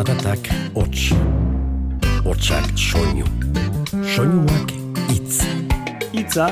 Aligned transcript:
zaratak 0.00 0.48
hots, 0.74 1.12
hotsak 2.24 2.64
soinu, 2.76 3.26
soinuak 4.14 4.70
itz. 5.12 5.44
Itza, 6.12 6.46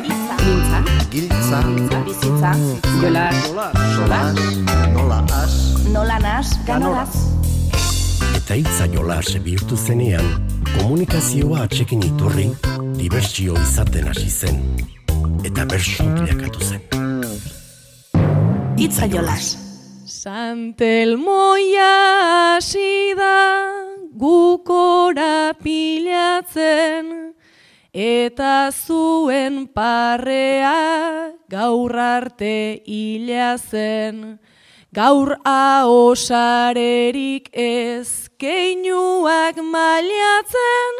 Mintza, 0.44 0.80
Giltza, 1.10 1.60
bizitza, 2.06 2.50
jola, 3.00 3.24
sola, 3.94 4.20
nola 4.92 5.24
as, 5.32 5.54
nola 5.92 6.18
nas, 6.18 6.50
ganoraz. 6.66 7.14
Eta 8.36 8.54
hitza 8.54 8.86
jolas 8.92 9.32
bihurtu 9.44 9.76
zenean, 9.76 10.28
komunikazioa 10.74 11.62
atxekin 11.64 12.04
iturri, 12.04 12.50
dibertsio 13.00 13.56
izaten 13.62 14.10
hasi 14.12 14.28
zen. 14.28 14.60
Eta 15.48 15.64
bersu 15.64 16.04
bilakatu 16.20 16.68
zen. 16.68 16.84
Itza 18.76 19.08
jolas. 19.08 19.67
Santelmoia 20.18 21.94
hasi 22.56 23.14
da 23.14 23.70
gukora 24.18 25.54
pilatzen 25.62 27.36
eta 27.94 28.74
zuen 28.74 29.70
parrea 29.70 31.30
gaur 31.48 31.94
arte 31.94 32.82
hila 32.82 33.54
zen. 33.58 34.40
Gaur 34.92 35.38
ahosarerik 35.46 37.54
ez 37.54 38.26
keinuak 38.42 39.62
mailatzen, 39.62 40.98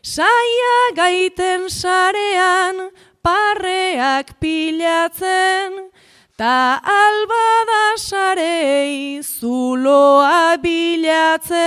saia 0.00 0.96
gaiten 0.96 1.68
sarean 1.68 2.88
parreak 3.20 4.40
pilatzen, 4.40 5.92
Ta 6.38 6.78
albada 6.78 7.98
sarei 7.98 9.18
zuloa 9.18 10.54
bilatzen. 10.62 11.58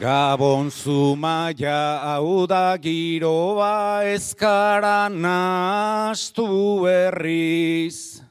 Gabon 0.00 0.72
zumaia 0.74 2.02
hau 2.02 2.48
da 2.48 2.76
giroa 2.82 4.02
ezkara 4.10 5.06
nastu 5.08 6.82
berriz. 6.82 8.22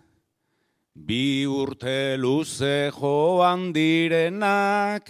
Bi 0.94 1.48
urte 1.48 2.18
luze 2.20 2.92
joan 2.92 3.72
direnak, 3.72 5.08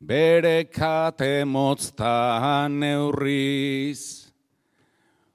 bere 0.00 0.64
kate 0.64 1.44
motztan 1.44 2.80
neurriz. 2.80 4.21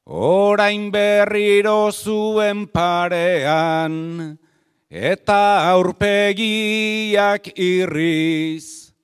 Orain 0.08 0.88
berriro 0.88 1.92
zuen 1.92 2.64
parean, 2.72 4.40
eta 4.88 5.68
aurpegiak 5.68 7.52
irriz. 7.60 8.96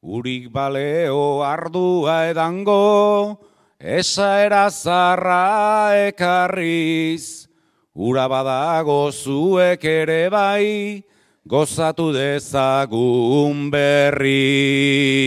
Urik 0.00 0.48
baleo 0.48 1.44
ardua 1.44 2.32
edango, 2.32 3.36
esaera 3.76 4.70
zarra 4.72 6.08
ekarriz. 6.08 7.46
Ura 7.92 8.24
badago 8.24 9.12
zuek 9.12 9.84
ere 9.84 10.30
bai, 10.32 11.04
gozatu 11.44 12.16
dezagun 12.16 13.68
berriz. 13.68 15.20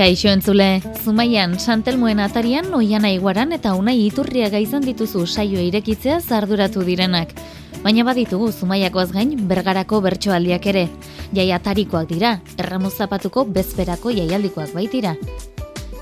Kaixo 0.00 0.30
entzule, 0.32 0.80
Zumaian, 1.04 1.58
Santelmoen 1.60 2.22
atarian, 2.24 2.72
Oiana 2.72 3.10
Iguaran 3.12 3.50
eta 3.52 3.74
Unai 3.76 3.98
Iturriaga 4.06 4.56
izan 4.56 4.80
dituzu 4.80 5.26
saio 5.26 5.60
irekitzea 5.60 6.22
zarduratu 6.22 6.80
direnak. 6.86 7.34
Baina 7.84 8.06
baditugu 8.08 8.48
Zumaiakoaz 8.48 9.10
gain 9.12 9.34
bergarako 9.50 10.00
bertsoaldiak 10.00 10.70
ere. 10.72 10.86
Jai 11.36 11.50
atarikoak 11.52 12.08
dira, 12.08 12.32
erramuz 12.56 12.94
zapatuko 12.96 13.44
bezperako 13.44 14.16
jaialdikoak 14.16 14.72
baitira. 14.72 15.18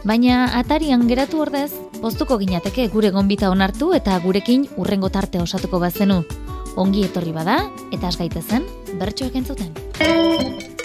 Baina 0.07 0.47
atarian 0.63 1.03
geratu 1.11 1.43
ordez, 1.43 1.73
postuko 1.99 2.39
ginateke 2.39 2.87
gure 2.95 3.11
gonbita 3.11 3.51
onartu 3.51 3.91
eta 3.99 4.15
gurekin 4.23 4.69
urrengo 4.77 5.11
tarte 5.11 5.43
osatuko 5.43 5.83
bazenu. 5.83 6.23
Ongi 6.79 7.03
etorri 7.11 7.35
bada, 7.35 7.65
eta 7.91 8.15
asgaitezen, 8.15 8.63
bertsoak 8.95 9.43
entzuten. 9.43 10.78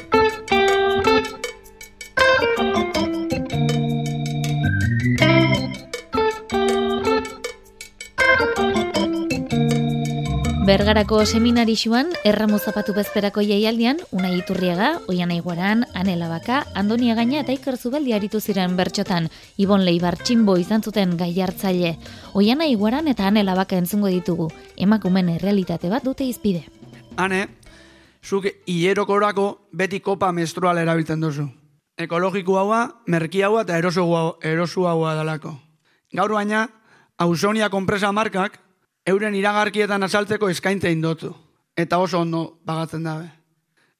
Bergarako 10.63 11.25
seminarixuan, 11.28 12.13
erramu 12.24 12.56
zapatu 12.56 12.94
bezperako 12.96 13.41
jaialdian, 13.44 13.97
Unai 14.16 14.38
Iturriaga, 14.38 15.01
Oiana 15.12 15.35
Iguaran, 15.35 15.84
Anela 15.94 16.29
Baka, 16.31 16.62
Andonia 16.74 17.18
Gaina 17.19 17.41
eta 17.41 17.51
Iker 17.51 17.75
Zubeldi 17.75 18.13
aritu 18.16 18.40
ziren 18.40 18.78
bertxotan, 18.78 19.28
Ibon 19.59 19.84
Leibar 19.84 20.16
txinbo 20.16 20.56
izan 20.56 20.79
zuten 20.79 21.18
gai 21.19 21.34
hartzaile. 21.44 21.97
Oiana 22.31 22.63
Iguaran 22.72 23.12
eta 23.12 23.28
Anela 23.28 23.57
Baka 23.59 23.75
entzungo 23.75 24.07
ditugu, 24.07 24.47
emakumen 24.78 25.34
errealitate 25.35 25.91
bat 25.91 26.07
dute 26.07 26.24
izpide. 26.24 26.63
Hane, 27.18 27.50
zuk 28.24 28.47
hilerokorako 28.63 29.50
beti 29.74 30.00
kopa 30.00 30.31
menstrual 30.31 30.80
erabiltzen 30.80 31.19
duzu. 31.19 31.50
Ekologiko 32.00 32.56
haua, 32.62 32.85
merki 33.07 33.44
haua 33.44 33.68
eta 33.68 33.84
erosu 33.84 34.07
haua, 34.07 34.38
erosu 34.40 34.88
haua 34.88 35.12
dalako. 35.19 35.57
Gaur 36.16 36.40
baina, 36.40 36.69
Ausonia 37.19 37.68
konpresa 37.69 38.16
markak, 38.16 38.62
euren 39.06 39.36
iragarkietan 39.36 40.03
asaltzeko 40.03 40.50
eskaintza 40.50 40.90
indotu. 40.90 41.34
Eta 41.75 41.97
oso 41.97 42.19
ondo 42.19 42.59
pagatzen 42.66 43.03
dabe. 43.03 43.30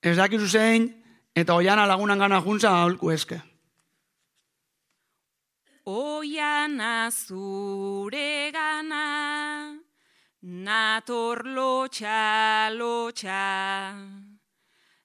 Ez 0.04 0.18
dakizu 0.18 0.48
zein, 0.48 0.92
eta 1.36 1.56
oiana 1.56 1.88
lagunan 1.90 2.20
gana 2.20 2.42
juntza 2.42 2.70
aholku 2.70 3.12
eske. 3.12 3.42
Oiana 5.86 7.10
zure 7.12 8.52
gana, 8.54 9.76
nator 10.42 11.44
lotxa, 11.46 12.70
lotxa. 12.72 13.96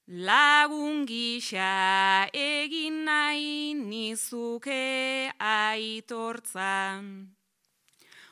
Lagun 0.09 1.05
gisa 1.07 2.29
egin 2.33 3.05
nahi 3.05 3.75
nizuke 3.75 5.31
aitortzan. 5.39 7.38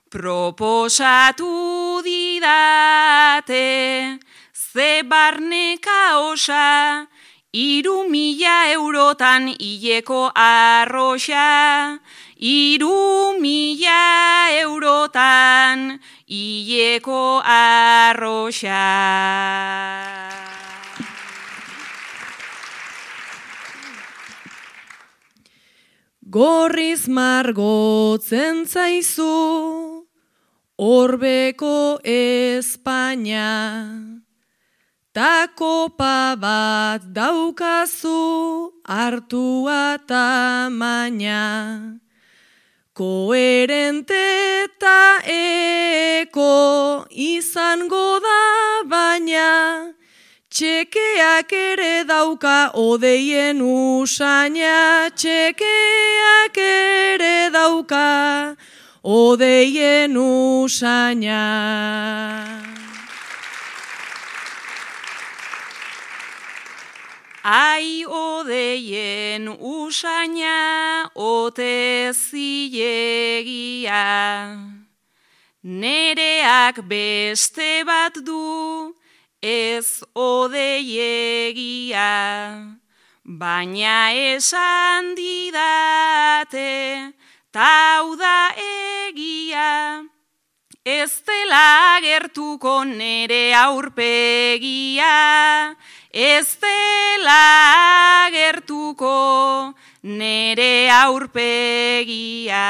Proposatu 0.09 2.01
didate, 2.05 3.59
ze 4.55 5.03
barneka 5.03 6.31
osa, 6.31 7.09
iru 7.53 8.07
mila 8.09 8.71
eurotan 8.71 9.49
hileko 9.59 10.31
arroxa, 10.31 11.99
iru 12.39 13.35
mila 13.41 14.47
eurotan 14.63 15.99
hileko 16.31 17.43
arroxa. 17.43 18.87
Gorriz 26.31 27.09
margotzen 27.09 28.67
zaizu, 28.67 29.96
orbeko 30.79 31.99
Espainia, 32.05 33.49
ta 35.13 35.49
kopa 35.57 36.37
bat 36.39 37.03
daukazu 37.13 38.73
hartua 38.85 39.99
tamaina. 40.07 42.01
Koherente 42.93 44.65
eta 44.65 45.21
eko 45.29 47.05
izango 47.11 48.21
da 48.21 48.89
baina, 48.89 49.93
Txekeak 50.57 51.53
ere 51.53 52.05
dauka 52.09 52.71
odeien 52.81 53.59
usaina, 53.61 55.11
txekeak 55.13 56.57
ere 56.57 57.51
dauka 57.53 58.57
odeien 59.07 60.17
usaina. 60.19 61.43
Ai 67.43 68.03
odeien 68.03 69.47
usaina, 69.61 71.11
ote 71.15 72.11
zilegia. 72.19 74.03
Nereak 75.63 76.83
beste 76.89 77.85
bat 77.87 78.19
du, 78.27 78.95
ez 79.43 80.03
odeiegia, 80.15 82.11
baina 83.23 84.13
esan 84.35 85.15
didate, 85.15 87.15
tau 87.57 88.13
da 88.21 88.53
egia, 89.09 90.05
ez 90.85 91.13
dela 91.25 91.97
gertuko 92.05 92.85
nere 92.85 93.55
aurpegia, 93.57 95.15
ez 96.13 96.49
dela 96.61 98.29
gertuko 98.35 99.73
nere 100.03 100.91
aurpegia. 101.01 102.67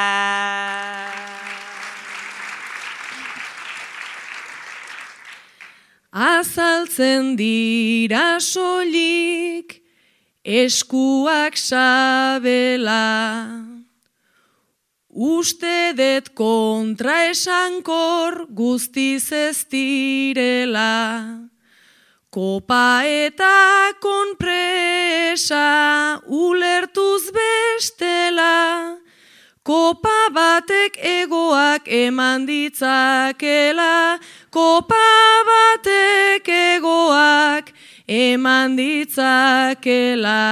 Azaltzen 6.15 7.35
dira 7.35 8.39
solik, 8.39 9.83
eskuak 10.47 11.59
sabela. 11.59 13.03
Uste 15.17 15.97
det 15.97 16.35
kontra 16.37 17.31
esankor 17.31 18.53
guztiz 18.53 19.33
ez 19.33 19.65
direla. 19.65 21.49
Kopa 22.29 23.01
eta 23.01 23.97
konpresa 23.97 26.21
ulertuz 26.29 27.33
bestela. 27.33 29.01
Kopa 29.65 30.29
batek 30.37 31.01
egoak 31.01 31.89
eman 31.89 32.45
ditzakela, 32.45 34.21
kopa 34.53 35.09
batek 35.49 36.45
egoak 36.45 37.73
eman 38.05 38.77
ditzakela. 38.77 40.45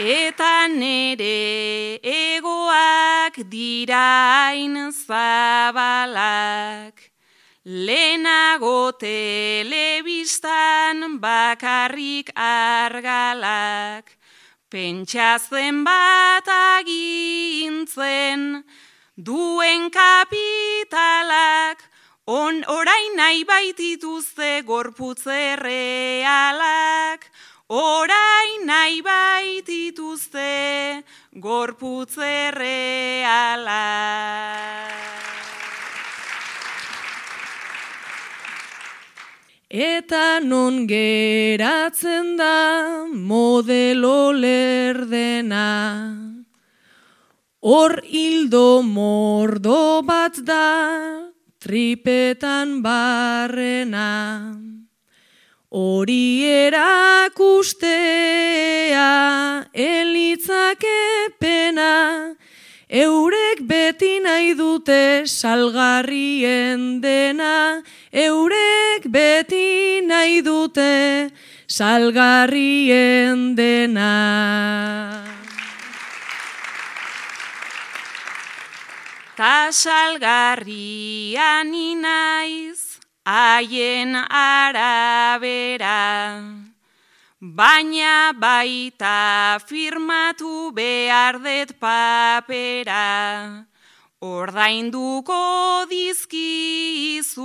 Eta 0.00 0.64
nere 0.72 2.00
egoak 2.00 3.36
dirain 3.52 4.88
zabalak, 4.96 6.96
lehenago 7.68 8.96
telebistan 8.96 11.04
bakarrik 11.20 12.32
argalak, 12.32 14.08
pentsatzen 14.72 15.84
bat 15.84 16.48
agintzen, 16.48 18.64
duen 19.20 19.92
kapitalak, 19.92 21.76
on 22.24 22.64
orain 22.72 23.20
nahi 23.20 23.44
baitituzte 23.44 24.64
gorputze 24.64 25.60
realak, 25.60 27.28
orain 27.70 28.66
nahi 28.66 28.98
baitituzte 29.00 31.04
gorputze 31.38 32.50
realak. 32.50 33.70
Eta 39.70 40.42
non 40.42 40.88
geratzen 40.90 42.34
da 42.36 43.06
modelo 43.06 44.34
lerdena. 44.34 45.70
Hor 47.62 48.02
hildo 48.02 48.82
mordo 48.82 50.02
bat 50.02 50.42
da, 50.42 51.30
tripetan 51.62 52.82
barrena. 52.82 54.69
Hori 55.70 56.42
erakustea, 56.50 57.30
elitzake 59.70 61.30
pena, 61.38 62.34
eurek 62.90 63.62
beti 63.62 64.18
nahi 64.18 64.58
dute 64.58 65.22
salgarrien 65.30 66.98
dena, 67.00 67.86
eurek 68.10 69.06
beti 69.06 70.02
nahi 70.02 70.42
dute 70.42 71.30
salgarrien 71.68 73.54
dena. 73.54 75.22
Ta 79.38 79.70
salgarrian 79.70 81.70
inaiz, 81.70 82.89
haien 83.26 84.14
arabera, 84.14 85.98
baina 87.40 88.32
baita 88.32 89.58
firmatu 89.66 90.72
behar 90.74 91.38
det 91.42 91.78
papera, 91.78 93.66
ordainduko 94.20 95.86
dizkizut, 95.90 97.40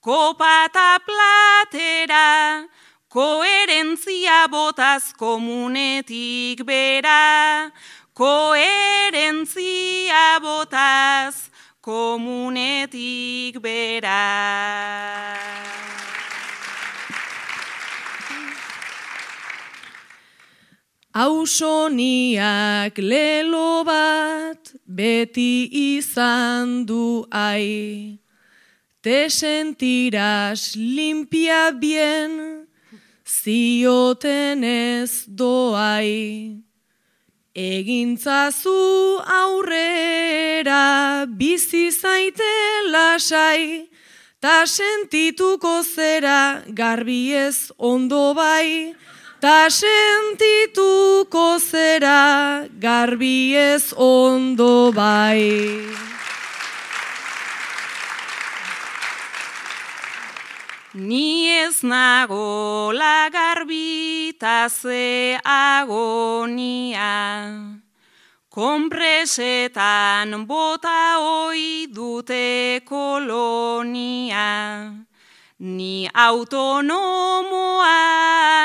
kopa 0.00 0.64
eta 0.68 0.98
platera, 1.04 2.64
koherentzia 3.08 4.48
botaz 4.48 5.12
komunetik 5.12 6.64
bera, 6.64 7.70
koherentzia 8.14 9.44
botaz 10.40 11.50
komunetik 11.80 13.60
bera. 13.60 14.24
Ausoniak 21.12 22.98
lelo 22.98 23.82
bat 23.84 24.74
beti 24.86 25.66
izan 25.96 26.86
du 26.86 27.26
ai. 27.32 28.20
Te 29.02 29.28
sentiras 29.28 30.76
limpia 30.76 31.72
bien, 31.72 32.68
zioten 33.24 34.62
ez 34.62 35.24
doai. 35.26 36.69
Egintzazu 37.54 39.18
aurrera 39.26 41.26
bizi 41.26 41.90
zaite 41.90 42.52
lasai, 42.92 43.88
ta 44.40 44.64
sentituko 44.66 45.82
zera 45.82 46.62
garbiez 46.72 47.72
ondo 47.76 48.34
bai, 48.34 48.94
ta 49.40 49.66
sentituko 49.68 51.58
zera 51.58 52.68
garbiez 52.78 53.94
ondo 53.98 54.92
bai. 54.92 56.09
Ni 60.92 61.46
ez 61.46 61.84
nago 61.86 62.90
lagarbi 62.90 64.34
ze 64.68 65.38
agonia, 65.44 67.06
kompresetan 68.50 70.46
bota 70.46 71.14
hoi 71.22 71.86
dute 71.86 72.80
kolonia. 72.84 74.92
Ni 75.60 76.10
autonomoa 76.12 77.88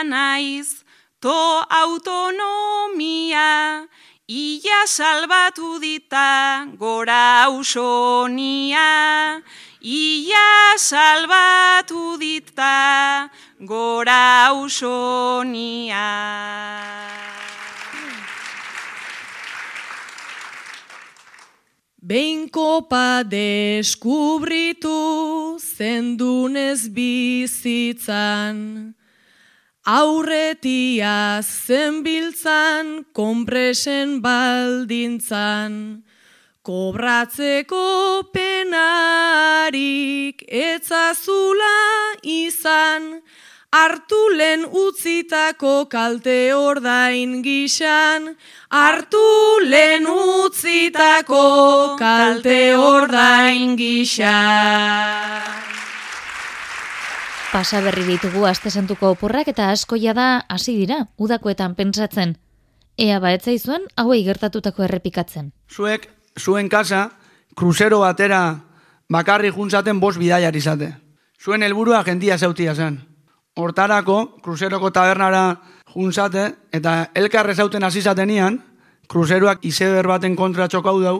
naiz, 0.03 0.83
to 1.21 1.61
autonomia, 1.69 3.85
ia 4.27 4.87
salbatu 4.87 5.79
dita 5.79 6.65
gora 6.75 7.43
ausonia. 7.43 9.43
Ia 9.85 10.73
salbatu 10.81 12.17
dita 12.17 13.29
gora 13.61 14.49
usonia. 14.57 16.09
Behin 22.01 22.49
kopa 22.49 23.21
deskubritu 23.29 24.89
zendunez 25.61 26.89
bizitzan, 26.89 28.57
aurretia 29.85 31.45
zenbiltzan 31.45 33.05
kompresen 33.13 34.17
baldintzan, 34.17 36.01
Kobratzeko 36.65 38.25
penarik 38.33 39.69
etzazula 40.49 41.67
izan, 42.25 43.21
hartu 43.69 44.21
len 44.33 44.65
utzitako 44.65 45.85
kalte 45.91 46.55
ordain 46.57 47.43
gixan, 47.45 48.33
hartu 48.73 49.21
len 49.67 50.09
utzitako 50.09 51.43
kalte 52.01 52.73
ordain 52.73 53.77
gixan. 53.77 55.45
Pasa 57.53 57.85
berri 57.85 58.09
ditugu 58.09 58.49
astesantuko 58.49 59.13
oporrak 59.13 59.53
eta 59.53 59.69
askoia 59.69 60.17
da 60.17 60.41
hasi 60.49 60.73
dira, 60.81 61.05
udakoetan 61.21 61.77
pentsatzen. 61.77 62.41
Ea 62.97 63.21
baetzaizuen 63.21 63.85
hauei 64.01 64.25
gertatutako 64.25 64.89
errepikatzen. 64.89 65.53
Zuek, 65.69 66.09
zuen 66.39 66.69
kasa, 66.69 67.09
kruzero 67.55 67.99
batera 68.03 68.59
bakarri 69.09 69.51
juntzaten 69.51 69.99
bost 69.99 70.19
bidaiar 70.19 70.55
izate. 70.55 70.95
Zuen 71.41 71.63
helburua 71.63 72.03
jendia 72.03 72.37
zautia 72.37 72.75
zen. 72.75 72.99
Hortarako, 73.55 74.41
kruzeroko 74.43 74.91
tabernara 74.91 75.61
juntzate, 75.93 76.49
eta 76.71 77.11
elkarre 77.15 77.55
zauten 77.55 77.83
hasi 77.83 78.01
zatenian, 78.01 78.59
kruzeroak 79.07 79.63
izeber 79.63 80.07
baten 80.07 80.35
kontra 80.35 80.67
txokau 80.67 80.99
dau, 81.01 81.15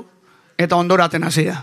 eta 0.57 0.75
ondoraten 0.75 1.23
hasia. 1.23 1.61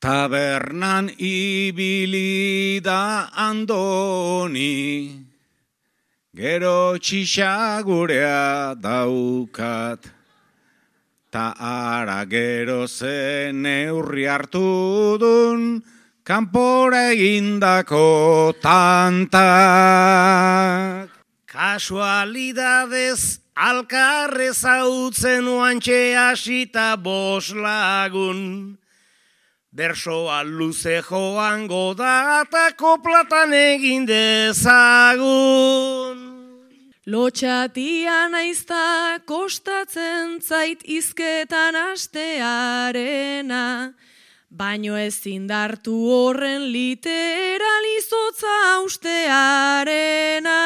Tabernan 0.00 1.10
ibili 1.18 2.80
da 2.84 3.28
andoni, 3.48 5.24
gero 6.36 6.96
txixagurea 7.00 8.76
daukat. 8.80 10.15
Ta 11.36 11.52
ara 11.60 12.24
gero 12.24 12.88
zen 12.88 13.60
neurri 13.60 14.24
hartu 14.24 15.20
dun, 15.20 15.84
kanpora 16.24 17.12
egindako 17.12 18.56
tantak. 18.64 19.44
Kasualidadez 21.44 23.44
alkarrez 23.52 24.64
hautzen 24.64 25.44
uantxe 25.44 26.16
hasita 26.16 26.96
bos 26.96 27.52
lagun. 27.52 28.80
Bersoa 29.76 30.40
luze 30.40 31.04
joango 31.04 31.92
da 32.00 32.40
eta 32.46 32.72
koplatan 32.80 33.52
egin 33.52 34.08
dezagun. 34.08 36.25
Lotxatia 37.06 38.26
naizta 38.26 39.22
kostatzen 39.30 40.42
zait 40.42 40.80
izketan 40.90 41.78
astearena, 41.78 43.94
baino 44.50 44.98
ezin 44.98 45.46
dartu 45.46 45.94
horren 46.10 46.66
literalizotza 46.74 48.82
ustearena. 48.82 50.58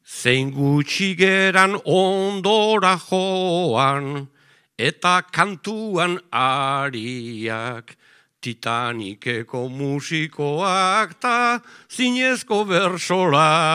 Zein 0.00 0.48
gutxi 0.56 1.12
geran 1.20 1.76
ondora 1.84 2.96
joan, 2.96 4.32
eta 4.80 5.20
kantuan 5.28 6.16
ariak, 6.32 8.00
Titanikeko 8.40 9.68
musikoak 9.68 11.20
ta 11.20 11.60
zinezko 11.90 12.64
bersolariak. 12.68 13.66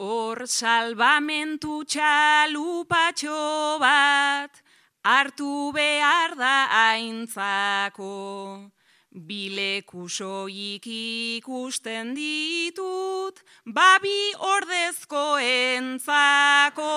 Hor 0.00 0.46
salbamentu 0.46 1.84
txalupatxo 1.84 3.78
bat, 3.82 4.62
hartu 5.04 5.72
behar 5.76 6.36
da 6.40 6.68
aintzako. 6.88 8.70
Bileku 9.12 10.08
soik 10.08 10.86
ikusten 10.86 12.14
ditut, 12.14 13.42
babi 13.66 14.32
ordezko 14.38 15.38
entzako. 15.42 16.94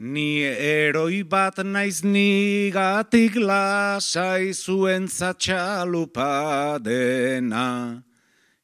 Ni 0.00 0.40
eroi 0.48 1.20
bat 1.28 1.58
naiz 1.60 2.00
nigatik 2.00 3.34
lasai 3.36 4.56
zuen 4.56 5.04
zatxalupa 5.04 6.80
dena. 6.80 8.00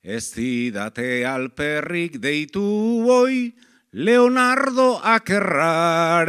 Ez 0.01 0.33
didate 0.33 1.29
alperrik 1.29 2.17
deitu 2.25 3.05
oi 3.05 3.53
Leonardo 3.93 4.97
akerrarena. 5.05 6.25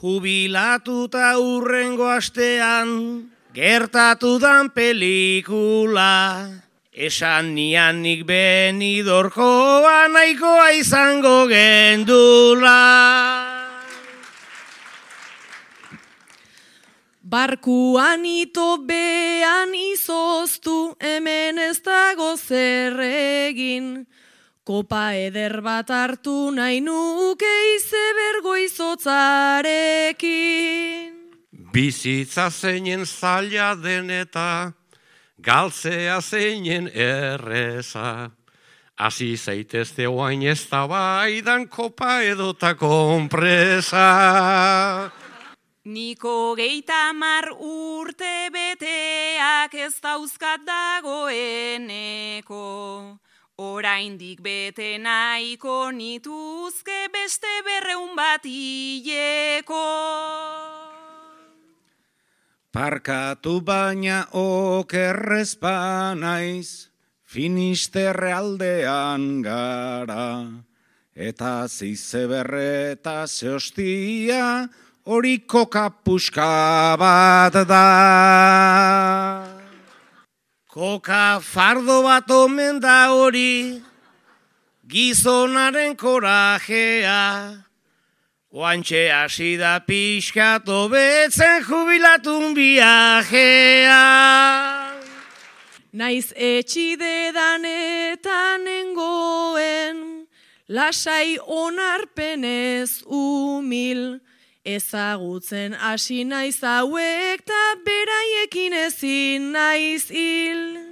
Jubilatuta 0.00 1.36
urrengo 1.36 2.08
astean, 2.08 3.28
gertatu 3.52 4.40
dan 4.40 4.72
pelikula. 4.72 6.48
Esan 6.90 7.54
nian 7.54 8.02
nik 8.02 8.26
benidorkoa 8.26 10.10
nahikoa 10.10 10.74
izango 10.74 11.46
gendula. 11.46 12.82
Barkuan 17.22 18.26
ito 18.26 18.82
bean 18.82 19.70
izoztu, 19.70 20.98
hemen 20.98 21.62
ez 21.62 21.78
dago 21.78 22.34
zer 22.34 22.98
egin. 23.06 24.10
Kopa 24.66 25.14
eder 25.14 25.62
bat 25.62 25.94
hartu 25.94 26.50
nahi 26.50 26.82
nuke 26.82 27.54
izebergo 27.76 28.58
izotzarekin. 28.66 31.14
Bizitza 31.70 32.50
zeinen 32.50 33.06
zaila 33.06 33.78
den 33.78 34.10
eta 34.10 34.74
galtzea 35.42 36.20
zeinen 36.20 36.90
erreza. 36.94 38.30
Hasi 39.00 39.36
zaitezte 39.36 40.08
oain 40.08 40.42
ez 40.42 40.68
da 40.68 40.86
baidan 40.88 41.68
kopa 41.68 42.20
edota 42.20 42.74
konpresa. 42.76 44.04
Niko 45.84 46.54
geita 46.58 47.12
mar 47.16 47.48
urte 47.56 48.50
beteak 48.52 49.74
ez 49.74 49.96
dauzkat 50.04 50.60
dagoeneko. 50.68 52.60
Oraindik 53.60 54.40
bete 54.44 54.98
nahiko 54.98 55.90
nituzke 55.92 57.08
beste 57.12 57.62
berreun 57.64 58.16
bat 58.16 58.44
hileko. 58.44 59.80
Parkatu 62.70 63.58
baina 63.66 64.28
okerrezpa 64.30 66.14
naiz, 66.14 66.86
finisterre 67.26 68.30
aldean 68.30 69.42
gara. 69.42 70.46
Eta 71.10 71.66
zizeberre 71.66 72.92
eta 72.92 73.26
zehostia, 73.26 74.68
hori 75.02 75.40
kokapuska 75.50 76.94
bat 76.94 77.58
da. 77.66 77.86
Koka 80.70 81.40
fardo 81.42 82.04
bat 82.06 82.30
omen 82.30 82.78
da 82.78 83.10
hori, 83.10 83.82
gizonaren 84.86 85.98
korajea, 85.98 87.66
Oantxe 88.52 89.12
hasi 89.14 89.56
da 89.56 89.78
pixkatu 89.78 90.88
betzen 90.90 91.62
jubilatun 91.62 92.50
viajea. 92.56 94.00
Naiz 95.94 96.32
etxidedan 96.34 97.62
eta 97.62 98.58
nengoen, 98.58 100.26
lasai 100.66 101.38
onarpenez 101.46 103.06
umil, 103.06 104.18
ezagutzen 104.66 105.78
hasi 105.78 106.24
naiz 106.26 106.58
hauek 106.58 107.46
ta 107.46 107.62
beraiekin 107.86 108.74
ezin 108.82 109.52
naiz 109.54 110.10
hil. 110.10 110.90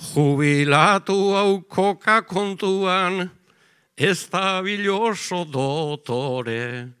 Jubilatu 0.00 1.36
hau 1.36 1.60
koka 1.68 2.22
kontuan, 2.24 3.28
ez 3.98 4.30
da 4.30 4.62
biloso 4.62 5.42
dotore, 5.44 6.94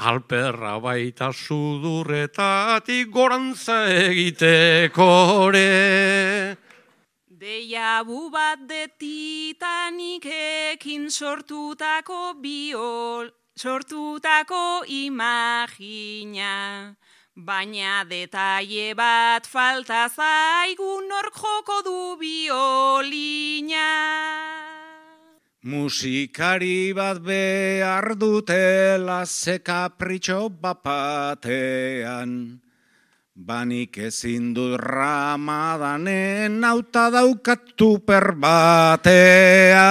alperra 0.00 0.80
baita 0.80 1.32
sudurretatik 1.32 3.10
gorantza 3.12 3.88
egitekore. 3.92 5.68
Deiabu 7.28 8.30
bat 8.32 8.58
de 8.66 8.88
titanikekin 8.98 11.10
sortutako 11.10 12.34
biol, 12.40 13.30
sortutako 13.54 14.84
imagina. 14.88 16.96
Baina 17.36 18.04
detaile 18.08 18.94
bat 18.96 19.46
falta 19.46 20.08
zaigu 20.08 21.00
nork 21.12 21.34
joko 21.36 21.82
du 21.84 22.16
biolina. 22.18 23.86
Musikari 25.58 26.94
bat 26.94 27.18
behar 27.18 28.14
dutela 28.14 29.26
ze 29.26 29.58
kapritxo 29.58 30.54
bapatean. 30.54 32.62
Banik 33.34 33.98
ezin 33.98 34.54
du 34.54 34.78
ramadanen 34.78 36.62
auta 36.62 37.10
daukat 37.10 37.74
tuper 37.74 38.38
batean. 38.38 39.82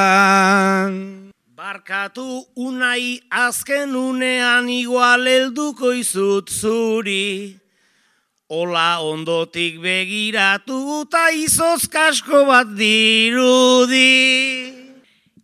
Barkatu 1.52 2.48
unai 2.56 3.20
azken 3.28 3.92
unean 3.92 4.72
igual 4.72 5.28
helduko 5.28 5.92
izut 5.92 6.48
zuri. 6.48 7.60
Ola 8.48 9.04
ondotik 9.04 9.84
begiratu 9.84 11.04
eta 11.04 11.28
izoz 11.36 11.92
kasko 11.92 12.48
bat 12.48 12.72
dirudi. 12.72 14.77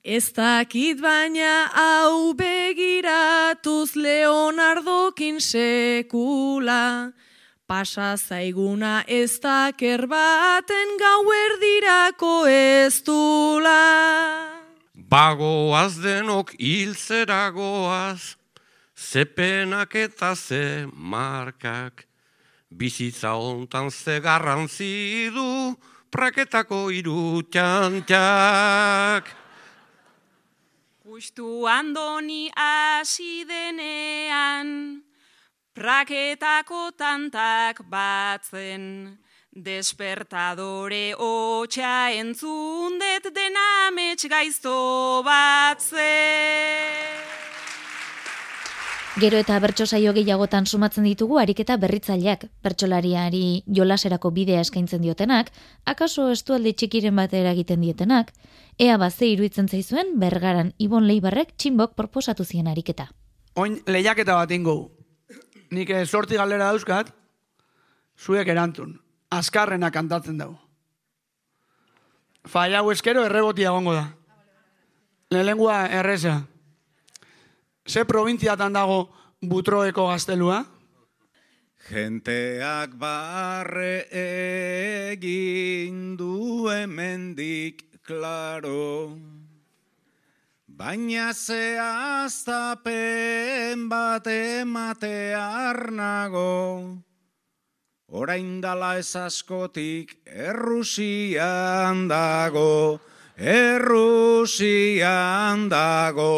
Ez 0.04 0.34
dakit 0.36 1.00
baina 1.00 1.72
hau 1.72 2.34
begiratuz 2.36 3.96
Leonardokin 3.96 5.40
sekula. 5.40 7.14
Pasa 7.64 8.18
zaiguna 8.20 9.08
ez 9.08 9.40
daker 9.40 10.04
baten 10.12 10.98
gau 11.00 11.32
erdirako 11.32 12.44
ez 12.52 13.00
dula. 13.00 14.52
Bagoaz 14.92 15.96
denok 16.04 16.52
hiltzeragoaz, 16.60 18.36
zepenak 18.92 19.96
eta 19.96 20.36
ze 20.36 20.84
markak. 20.92 22.04
Bizitza 22.68 23.40
hontan 23.40 23.90
ze 23.90 24.20
garrantzi 24.20 25.32
du, 25.32 25.78
praketako 26.12 26.92
iru 26.92 27.42
txantxak. 27.48 29.43
Justu 31.14 31.68
andoni 31.70 32.50
hasi 32.58 33.46
denean, 33.46 35.04
praketako 35.78 36.90
tantak 36.98 37.84
batzen. 37.86 39.20
Despertadore 39.54 41.14
hotxa 41.14 42.10
entzundet 42.18 43.30
denamets 43.36 44.26
gaizto 44.26 45.22
batzen. 45.28 47.14
Gero 49.22 49.38
eta 49.38 49.60
bertso 49.62 49.86
saio 49.86 50.16
gehiagotan 50.18 50.66
sumatzen 50.66 51.06
ditugu 51.06 51.38
ariketa 51.38 51.78
berritzaileak, 51.78 52.48
bertsolariari 52.66 53.62
jolaserako 53.70 54.32
bidea 54.34 54.66
eskaintzen 54.66 55.06
diotenak, 55.06 55.54
akaso 55.86 56.32
estualde 56.34 56.74
txikiren 56.74 57.22
bat 57.22 57.38
eragiten 57.38 57.86
dietenak, 57.86 58.34
ea 58.80 58.98
baze 58.98 59.28
iruditzen 59.28 59.68
zaizuen 59.68 60.16
bergaran 60.20 60.74
Ibon 60.78 61.08
Leibarrek 61.08 61.54
txinbok 61.58 61.96
proposatu 61.96 62.46
zien 62.46 62.68
ariketa. 62.68 63.10
Oin 63.56 63.80
lehiaketa 63.88 64.36
bat 64.36 64.52
ingo. 64.52 64.92
Nik 65.72 65.90
eh, 65.90 66.06
sorti 66.06 66.38
galdera 66.38 66.72
dauzkat, 66.72 67.14
zuek 68.18 68.48
erantzun. 68.48 69.00
Azkarrena 69.34 69.90
kantatzen 69.92 70.38
dugu. 70.38 70.58
Fai 72.46 72.74
hau 72.76 72.92
eskero 72.92 73.24
errebotia 73.26 73.72
gongo 73.72 73.94
da. 73.96 74.12
Lehenengua 75.32 75.88
erreza. 75.88 76.44
Ze 77.88 78.06
provintziatan 78.06 78.74
dago 78.74 79.10
butroeko 79.42 80.08
gaztelua? 80.12 80.64
Genteak 81.90 82.94
barre 82.96 84.06
egin 85.12 86.16
du 86.16 86.70
hemendik 86.72 87.93
klaro. 88.04 89.18
Baina 90.68 91.34
zehaztapen 91.34 92.84
bat 93.90 94.28
ematear 94.28 95.92
nago. 95.92 97.04
Orain 98.14 98.62
dala 98.62 98.98
ez 99.00 99.16
askotik 99.16 100.18
Errusian 100.26 102.08
dago, 102.08 103.00
Errusian 103.38 104.90
dago. 105.70 106.34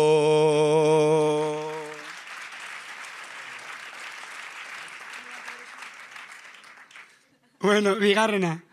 Bueno, 7.59 7.95
bigarrena. 7.95 8.64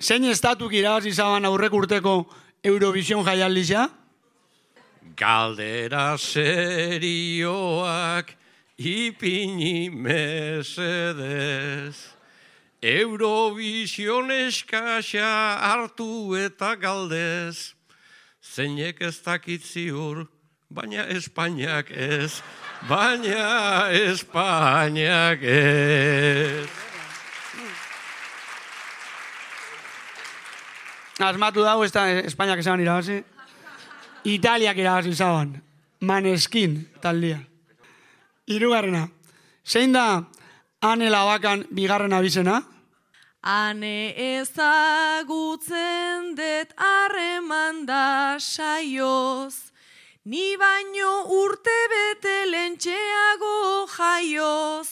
Zein 0.00 0.24
estatuk 0.24 0.72
irabazi 0.72 1.12
zaban 1.12 1.44
aurrek 1.44 1.74
urteko 1.76 2.24
Eurovision 2.64 3.20
jaialdisa? 3.24 3.90
Galdera 5.16 6.16
serioak 6.16 7.20
ipini 8.78 9.90
mesedez. 9.92 11.20
Eurovision 12.80 14.30
eskasa 14.32 15.60
hartu 15.68 16.34
eta 16.36 16.74
galdez. 16.80 17.74
Zeinek 18.40 19.00
ez 19.04 19.20
dakit 19.20 19.60
ziur, 19.60 20.26
baina 20.70 21.04
Espainiak 21.12 21.90
ez. 21.92 22.40
Baina 22.88 23.92
Espainiak 23.92 25.42
ez. 25.44 26.89
Asmatu 31.20 31.60
dago 31.64 31.84
ez 31.84 31.92
da 31.92 32.08
Espainiak 32.24 32.58
esan 32.62 32.80
irabazi. 32.80 33.22
Italiak 34.24 34.76
irabazi 34.80 35.12
zaban. 35.14 35.60
Maneskin 36.00 36.88
taldia. 37.00 37.38
Hirugarrena. 38.48 39.08
Zein 39.64 39.92
da 39.92 40.24
ane 40.80 41.10
labakan 41.10 41.66
bigarren 41.70 42.12
abizena? 42.12 42.62
Ane 43.42 44.14
ezagutzen 44.40 45.76
det 46.36 46.72
harreman 46.76 47.86
da 47.86 48.36
saioz, 48.38 49.72
ni 50.24 50.56
baino 50.60 51.24
urte 51.40 51.88
bete 51.92 52.46
lentxeago 52.50 53.86
jaioz, 53.96 54.88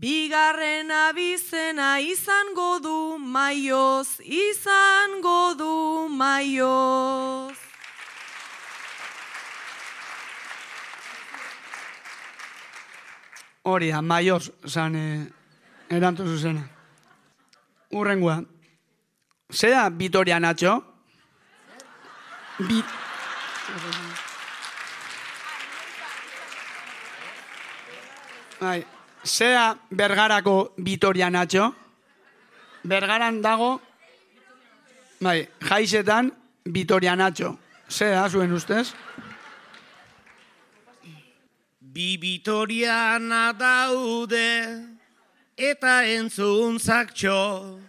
bigarren 0.00 0.90
abizena 0.90 2.00
izango 2.00 2.78
du 2.80 3.18
maioz, 3.18 4.20
izango 4.24 5.54
du 5.58 6.08
maioz. 6.08 7.56
Hori 13.62 13.90
da, 13.92 14.00
maioz, 14.00 14.48
zan 14.64 14.96
eh, 14.96 15.26
erantu 15.90 16.24
zuzena. 16.24 16.62
Urrengua. 17.92 18.38
Zeda 19.52 19.88
Vitoria 19.90 20.38
Nacho? 20.40 20.78
Bi... 22.58 22.80
Bai, 28.60 28.84
zea 29.24 29.78
Bergarako 29.90 30.72
Vitoria 30.76 31.30
Nacho? 31.30 31.74
Bergaran 32.82 33.42
dago, 33.42 33.80
bai, 35.20 35.48
jaizetan 35.60 36.32
Vitoria 36.64 37.16
Nacho. 37.16 37.58
Zea, 37.90 38.28
zuen 38.28 38.52
ustez? 38.52 38.94
Bi 41.80 42.16
bitoriana 42.22 43.50
daude 43.52 44.78
eta 45.58 46.04
entzuntzak 46.06 47.10
txo. 47.12 47.80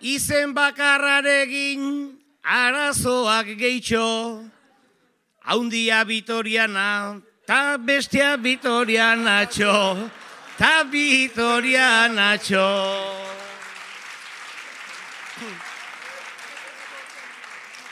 Izen 0.00 0.54
bakarraregin 0.54 2.14
arazoak 2.46 3.50
gehitxo. 3.58 4.46
Haundia 5.42 6.04
bitoriana 6.06 7.18
ta 7.48 7.78
bestia 7.80 8.36
bitoriana 8.36 9.46
txo. 9.48 9.74
Ta 10.58 10.84
bitoriana 10.84 12.34
txo. 12.36 12.64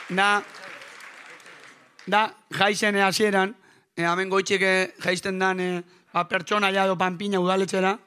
Da, 0.07 0.27
da, 2.05 2.21
jaizen 2.53 2.99
hasieran, 3.01 3.55
e, 3.97 4.05
hemen 4.05 4.29
goitxik 4.31 4.61
eh, 4.63 4.91
jaisten 5.03 5.39
dan 5.41 5.59
e, 5.59 5.71
ba, 6.13 6.23
pertsona 6.29 6.69
jado 6.71 6.95
panpina 6.95 7.41
udaletxera, 7.43 7.97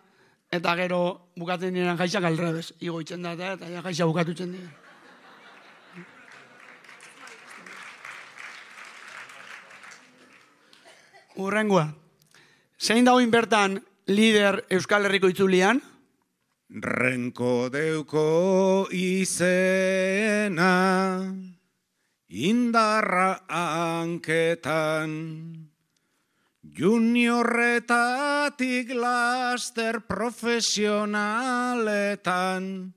eta 0.50 0.76
gero 0.78 1.00
bukatzen 1.36 1.74
diren 1.76 1.98
jaizak 1.98 2.30
alrebez. 2.30 2.70
Igoitzen 2.80 3.26
da, 3.26 3.34
eta, 3.34 3.52
eta 3.58 3.74
ja, 3.74 3.82
jaiza 3.90 4.08
bukatutzen 4.08 4.54
dira. 4.54 4.79
Urrengua. 11.36 11.94
Zein 12.80 13.04
dagoin 13.04 13.30
bertan 13.30 13.84
lider 14.08 14.64
Euskal 14.70 15.04
Herriko 15.04 15.28
itzulian? 15.30 15.80
Renko 16.70 17.66
deuko 17.68 18.86
izena, 18.94 20.70
indarra 22.30 23.42
hanketan, 23.50 25.10
Juniorretatik 26.62 28.94
laster 28.94 30.06
profesionaletan, 30.06 32.94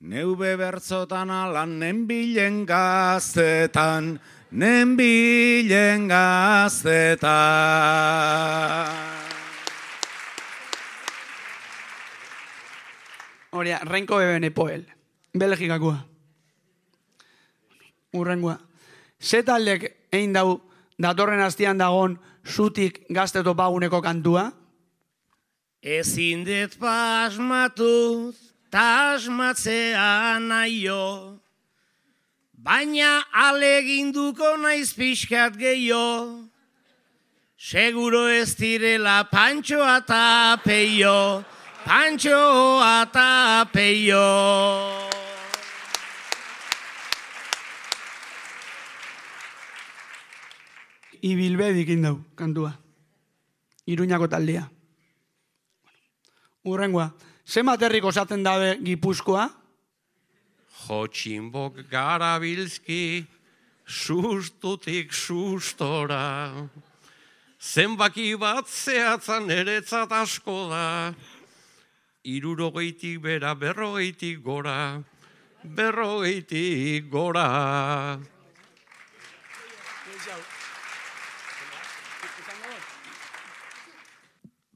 neube 0.00 0.56
bertzotan 0.58 1.30
alan 1.30 1.78
nenbilen 1.78 2.66
gaztetan, 2.66 4.18
nenbilen 4.50 6.08
gaztetan. 6.08 7.26
Horia, 13.56 13.78
renko 13.88 14.18
beben 14.20 14.44
epoel. 14.44 14.84
Belgikakoa. 15.32 15.96
Urrengoa. 18.16 18.58
Ze 19.20 19.42
taldek 19.42 19.88
egin 20.12 20.32
dau 20.36 20.60
datorren 21.00 21.40
hastian 21.40 21.78
dagon 21.80 22.18
zutik 22.44 23.04
gazte 23.08 23.42
topaguneko 23.44 24.00
kantua? 24.04 24.50
Ezin 25.82 26.44
dut 26.44 26.76
pasmatu, 26.80 28.32
tasmatzea 28.70 30.38
naio, 30.42 31.38
baina 32.66 33.22
aleginduko 33.30 34.56
naiz 34.58 34.90
pixkat 34.90 35.54
gehiago. 35.54 36.50
Seguro 37.56 38.26
ez 38.28 38.52
direla 38.58 39.22
pantxoa 39.30 40.00
eta 40.02 40.58
peio, 40.64 41.42
pantxoa 41.86 43.06
eta 43.06 43.28
peio. 43.72 44.26
Ibilbedik 51.26 51.88
indau 51.94 52.18
kantua. 52.38 52.74
Iruñako 53.86 54.28
taldea. 54.28 54.66
Urrengoa. 56.66 57.14
Ze 57.46 57.62
materrik 57.62 58.04
osatzen 58.04 58.42
dabe 58.42 58.76
Gipuzkoa? 58.82 59.46
Jotxinbok 60.84 61.88
garabilzki, 61.90 63.26
sustutik 63.86 65.12
sustora. 65.12 66.68
Zenbaki 67.60 68.34
bat 68.38 68.68
zehatzan 68.68 69.50
eretzat 69.50 70.12
asko 70.12 70.68
da. 70.70 71.14
Irurogeitik 72.24 73.22
bera, 73.22 73.54
berrogeitik 73.54 74.42
gora, 74.42 75.02
berrogeitik 75.62 77.10
gora. 77.10 78.20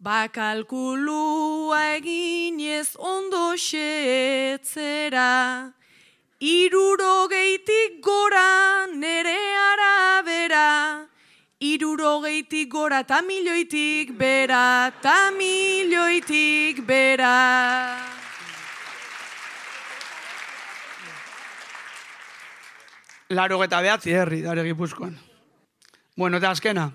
Bakalkulua 0.00 1.80
eginez 1.98 2.96
ondo 2.96 3.52
xetzera, 3.56 5.28
irurogeitik 6.40 8.00
gora 8.00 8.86
nere 8.88 9.36
arabera, 9.60 11.06
irurogeitik 11.60 12.70
gora 12.72 13.02
ta 13.04 13.20
milioitik 13.20 14.16
bera, 14.16 14.90
ta 15.02 15.30
milioitik 15.36 16.80
bera. 16.86 17.36
Laro 23.30 23.60
eta 23.62 23.82
behatzi 23.84 24.10
herri, 24.10 24.40
dare 24.42 24.64
Gipuzkoan. 24.64 25.12
Bueno, 26.16 26.38
eta 26.38 26.50
azkena. 26.50 26.90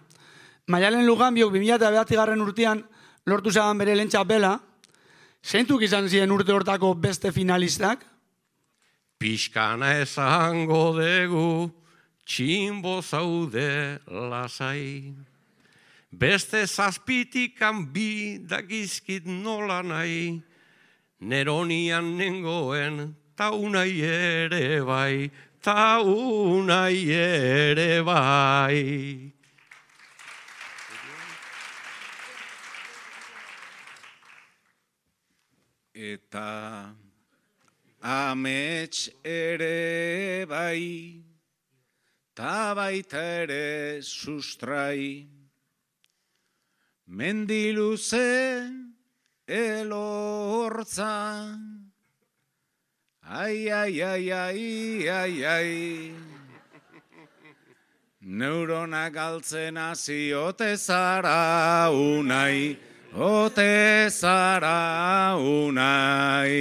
Maialen 0.67 1.05
Luganbiok 1.05 1.53
2000 1.53 1.77
eta 1.77 1.91
behatzi 1.93 2.17
garren 2.17 2.41
urtean 2.41 2.81
lortu 3.25 3.53
zagan 3.53 3.77
bere 3.77 3.95
lentsa 3.95 4.25
bela. 4.25 4.57
Zeintzuk 5.45 5.85
izan 5.85 6.09
ziren 6.09 6.33
urte 6.33 6.51
hortako 6.51 6.95
beste 6.97 7.31
finalistak? 7.31 8.14
Pixkana 9.25 9.87
esango 10.03 10.93
dugu, 10.93 11.71
txinbo 12.29 12.99
zaude 13.01 13.97
lasai. 14.05 15.15
Beste 16.13 16.67
zazpitikan 16.69 17.87
bi 17.91 18.37
dagizkit 18.37 19.25
nola 19.25 19.79
nahi, 19.81 20.43
neronian 21.21 22.11
nengoen 22.19 23.15
taunai 23.35 23.97
ere 24.05 24.85
bai, 24.85 25.31
taunai 25.65 27.09
ere 27.09 28.03
bai. 28.05 28.77
Eta 35.95 36.45
amets 38.05 39.09
ere 39.25 40.45
bai, 40.45 41.23
ta 42.35 42.75
baita 42.75 43.17
ere 43.17 43.99
sustrai. 44.01 45.25
Mendiluze 47.09 48.69
elortza, 49.47 51.13
ai, 53.27 53.69
ai, 53.71 54.01
ai, 54.01 54.31
ai, 54.31 55.09
ai, 55.09 55.45
ai. 55.45 56.13
Neurona 58.21 59.09
galtzen 59.09 59.77
hasi 59.77 60.33
ote 60.33 60.77
zara 60.77 61.89
unai, 61.89 62.77
ote 63.13 64.09
zara 64.09 65.37
unai. 65.37 66.53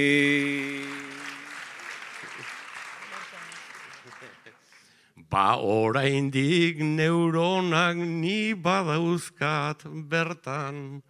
Ba 5.35 5.59
oraindik 5.59 6.79
neuronak 6.79 7.99
ni 7.99 8.55
badauzkat 8.55 9.83
bertan, 9.83 11.03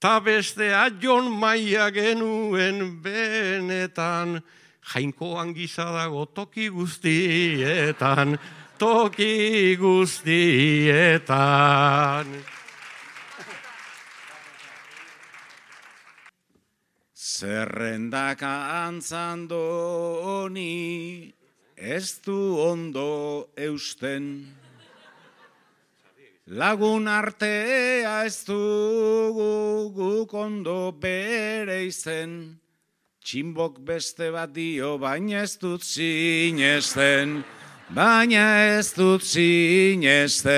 ta 0.00 0.24
bestea 0.24 0.88
jon 0.96 1.28
maia 1.28 1.92
genuen 1.92 2.96
benetan, 3.04 4.40
jainkoan 4.80 5.52
gisa 5.52 5.84
dago 5.92 6.24
toki 6.32 6.72
guztietan, 6.72 8.40
toki 8.80 9.76
guztietan. 9.76 11.28
Zerrendaka 17.12 18.88
antzandoni 18.88 20.72
ez 21.82 22.20
du 22.22 22.58
ondo 22.62 23.50
eusten. 23.56 24.46
Lagun 26.46 27.08
artea 27.08 28.24
ez 28.24 28.44
dugu 28.46 29.90
guk 29.90 30.32
ondo 30.34 30.92
bere 30.92 31.86
izen. 31.86 32.60
Tximbok 33.22 33.80
beste 33.82 34.30
bat 34.30 34.54
dio, 34.54 34.98
baina 34.98 35.42
ez 35.42 35.56
dut 35.58 35.82
sinesten, 35.82 37.42
baina 37.90 38.78
ez 38.78 38.94
dut 38.94 39.22
sinesten. 39.26 40.52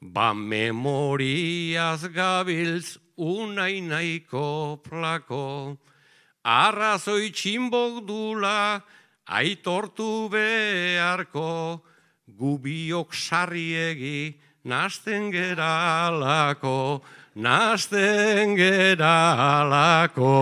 Ba 0.00 0.34
memoriaz 0.34 2.06
gabiltz 2.14 2.99
unai 3.20 3.84
nahiko 3.84 4.80
plako, 4.80 5.76
arrazoi 6.42 7.28
tximbok 7.30 8.00
dula 8.08 8.80
aitortu 9.28 10.28
beharko, 10.32 11.82
gubiok 12.26 13.12
sarriegi 13.12 14.40
nasten 14.64 15.30
geralako, 15.30 17.02
nasten 17.36 18.56
geralako. 18.56 20.36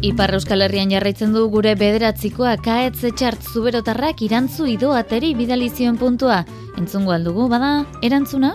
Ipar 0.00 0.32
Euskal 0.32 0.64
Herrian 0.64 0.88
jarraitzen 0.88 1.34
du 1.36 1.42
gure 1.52 1.74
bederatzikoa 1.76 2.54
kaetze 2.64 3.10
txart 3.20 3.42
zuberotarrak 3.50 4.22
irantzu 4.24 4.64
idoateri 4.72 5.34
bidalizion 5.36 5.98
puntua. 6.00 6.38
Entzungo 6.80 7.12
aldugu, 7.12 7.44
bada, 7.52 7.84
erantzuna? 8.08 8.54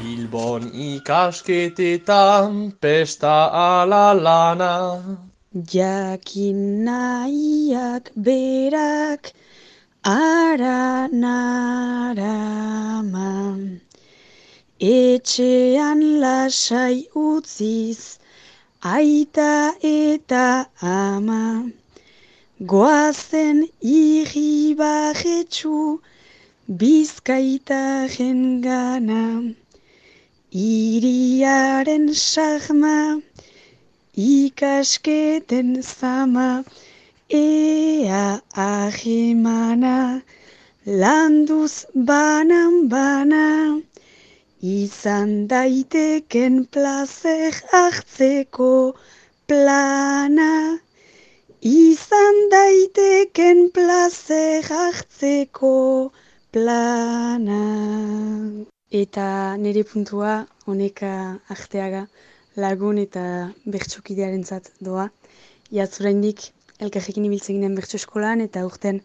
Bilbon 0.00 0.66
ikasketetan 0.88 2.74
pesta 2.82 3.36
ala 3.60 4.02
lana. 4.18 4.72
Jakin 5.54 6.82
nahiak 6.90 8.10
berak 8.18 9.30
ara 10.02 11.06
naraman. 11.14 12.54
etxean 14.84 16.00
lasai 16.20 17.06
utziz, 17.14 18.18
aita 18.84 19.72
eta 19.80 20.68
ama. 20.80 21.72
Goazen 22.60 23.68
irribarretxu, 23.80 26.00
bizkaitaren 26.68 28.60
gana. 28.62 29.54
Iriaren 30.52 32.14
sarma, 32.14 33.20
ikasketen 34.14 35.82
zama, 35.82 36.64
ea 37.30 38.40
ahimana, 38.54 40.22
landuz 40.86 41.86
banan 41.94 42.88
bana. 42.88 43.80
Izan 44.64 45.44
daiteken 45.44 46.54
plazer 46.72 47.52
hartzeko 47.68 48.96
plana. 49.44 50.80
Izan 51.60 52.38
daiteken 52.54 53.60
plazer 53.76 54.64
hartzeko 54.64 55.74
plana. 56.48 57.60
Eta 58.88 59.28
nire 59.60 59.84
puntua 59.84 60.32
honeka 60.64 61.12
arteaga 61.52 62.06
lagun 62.56 63.04
eta 63.04 63.52
bertsukidearen 63.68 64.48
zat 64.48 64.72
doa. 64.80 65.10
Iatzuraindik 65.76 66.40
elkarrekin 66.80 67.28
ibiltzen 67.28 67.60
ginen 67.60 67.76
bertso 67.76 68.00
eskolan 68.00 68.40
eta 68.48 68.64
urten 68.64 69.04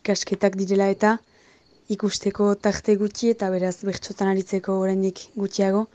ikasketak 0.00 0.56
direla 0.56 0.88
eta 0.96 1.18
ikusteko 1.88 2.54
tarte 2.60 2.96
gutxi 3.00 3.32
eta 3.34 3.48
beraz 3.50 3.76
bertsotan 3.84 4.32
aritzeko 4.32 4.76
oraindik 4.82 5.22
gutxiago, 5.36 5.86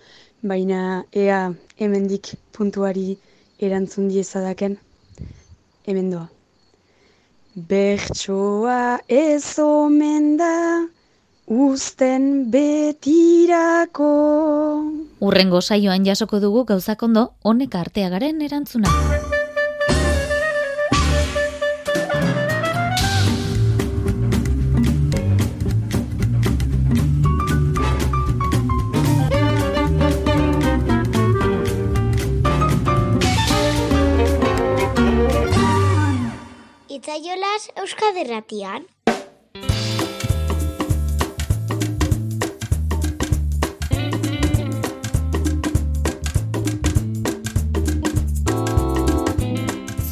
baina 0.41 1.03
ea 1.13 1.53
hemendik 1.79 2.33
puntuari 2.51 3.17
erantzun 3.59 4.09
diezadaken, 4.11 4.77
hemen 5.87 6.09
doa. 6.11 6.27
Bertsoa 7.69 8.99
ez 9.07 9.59
omen 9.61 10.33
da, 10.41 10.55
usten 11.45 12.49
betirako. 12.51 14.09
Urrengo 15.21 15.61
saioan 15.61 16.05
jasoko 16.09 16.41
dugu 16.41 16.65
gauzakondo 16.73 17.29
honek 17.43 17.75
arteagaren 17.75 18.41
erantzuna. 18.41 18.89
Itzaiolas 37.03 37.67
Euskaderratian. 37.75 38.85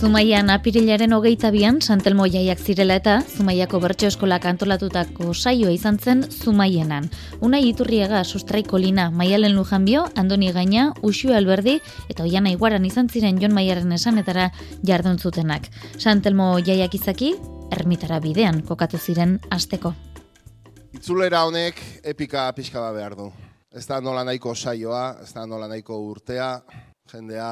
Zumaian 0.01 0.49
apirilaren 0.49 1.13
hogeita 1.13 1.51
bian, 1.53 1.75
Santelmo 1.77 2.25
jaiak 2.25 2.57
zirela 2.57 2.95
eta 2.97 3.19
Zumaiako 3.21 3.77
bertso 3.83 4.07
eskolak 4.09 4.47
antolatutako 4.49 5.27
saioa 5.35 5.69
izan 5.75 5.99
zen 6.01 6.23
Zumaienan. 6.25 7.05
Unai 7.45 7.59
Iturriaga, 7.67 8.23
Sustraiko 8.25 8.79
Lina, 8.81 9.11
Maialen 9.11 9.53
Lujanbio, 9.53 10.07
Andoni 10.17 10.49
Gaina, 10.55 10.87
Uxu 11.05 11.35
Alberdi 11.37 11.75
eta 12.09 12.23
Oiana 12.23 12.49
Iguaran 12.49 12.87
izan 12.89 13.11
ziren 13.13 13.37
Jon 13.37 13.53
Maiaren 13.53 13.93
esanetara 13.93 14.47
jardun 14.81 15.19
zutenak. 15.19 15.67
Santelmo 15.99 16.55
jaiak 16.65 16.97
izaki, 16.97 17.35
ermitara 17.69 18.17
bidean 18.23 18.63
kokatu 18.65 18.97
ziren 18.97 19.35
asteko. 19.51 19.93
Itzulera 20.97 21.43
honek 21.45 21.77
epika 22.01 22.47
pixka 22.57 22.81
bat 22.81 22.97
behar 22.97 23.13
du. 23.19 23.29
Ez 23.69 23.85
da 23.85 24.01
nola 24.01 24.25
nahiko 24.25 24.55
saioa, 24.55 25.19
ez 25.21 25.29
da 25.37 25.45
nola 25.45 25.69
nahiko 25.69 26.01
urtea, 26.09 26.55
jendea 27.13 27.51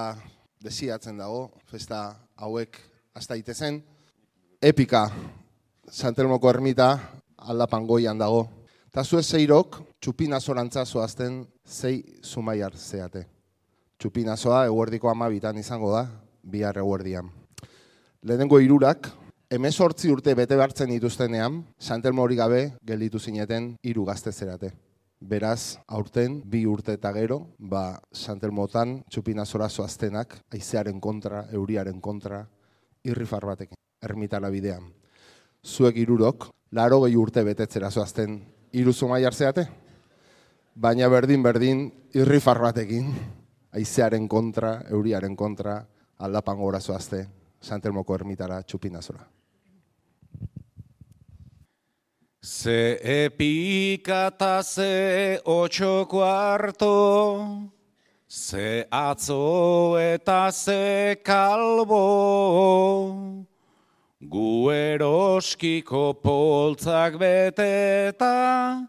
desiatzen 0.66 1.22
dago, 1.22 1.52
festa 1.70 2.02
hauek 2.40 2.80
hasta 3.14 3.36
itezen. 3.36 3.82
Epika, 4.62 5.10
Santelmoko 5.90 6.50
ermita, 6.50 6.94
aldapan 7.38 7.88
goian 7.88 8.20
dago. 8.20 8.48
Ta 8.92 9.04
zuen 9.04 9.24
zeirok, 9.24 9.80
txupina 10.02 10.40
zorantza 10.40 10.86
zoazten 10.86 11.44
zei 11.66 12.04
zumaiar 12.24 12.76
zeate. 12.78 13.26
Txupina 14.00 14.38
zoa 14.38 14.64
eguerdiko 14.66 15.10
amabitan 15.12 15.58
izango 15.58 15.92
da, 15.94 16.06
bihar 16.44 16.78
eguerdian. 16.78 17.30
Lehenengo 18.24 18.60
irurak, 18.60 19.10
emezortzi 19.50 20.12
urte 20.12 20.36
bete 20.36 20.56
hartzen 20.56 20.94
dituztenean, 20.94 21.64
Santelmo 21.80 22.24
hori 22.24 22.38
gabe 22.40 22.62
gelditu 22.86 23.20
zineten 23.20 23.76
hiru 23.84 24.06
gazte 24.06 24.32
zerate. 24.32 24.72
Beraz, 25.20 25.78
aurten, 25.88 26.40
bi 26.48 26.62
urte 26.66 26.94
eta 26.96 27.12
gero, 27.12 27.42
ba, 27.60 28.00
Santelmotan, 28.16 29.02
txupina 29.12 29.44
zora 29.46 29.68
zoaztenak, 29.68 30.38
aizearen 30.56 31.02
kontra, 31.04 31.44
euriaren 31.52 32.00
kontra, 32.00 32.46
irrifar 33.04 33.44
batekin, 33.46 33.76
ermitara 34.02 34.50
bidean. 34.50 34.86
Zuek 35.64 36.00
irurok, 36.00 36.48
laro 36.72 37.02
gehi 37.04 37.20
urte 37.20 37.44
betetzera 37.44 37.92
zoazten, 37.92 38.40
iru 38.72 38.94
zumai 38.94 39.26
hartzeate? 39.28 39.68
Baina 40.76 41.10
berdin-berdin, 41.12 41.84
irrifar 42.16 42.62
batekin, 42.64 43.12
aizearen 43.76 44.28
kontra, 44.32 44.78
euriaren 44.88 45.36
kontra, 45.36 45.82
aldapan 46.18 46.64
gora 46.64 46.80
zoazte, 46.80 47.26
Santelmoko 47.60 48.16
ermitara 48.16 48.64
txupina 48.64 49.02
Ze 52.42 52.98
epika 53.04 54.32
ta 54.32 54.64
ze 54.64 55.42
otxo 55.44 56.08
kuarto, 56.08 57.68
ze 58.30 58.88
atzo 58.90 60.00
eta 60.00 60.50
ze 60.50 61.18
kalbo, 61.22 63.44
gu 64.22 64.72
eroskiko 64.72 66.14
poltzak 66.14 67.20
beteta, 67.20 68.88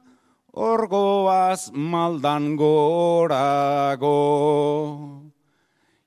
orgoaz 0.55 1.73
maldan 1.75 2.57
gorago. 2.57 4.15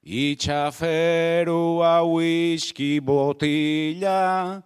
Itxaferua 0.06 2.08
whisky 2.08 3.02
botila, 3.02 4.64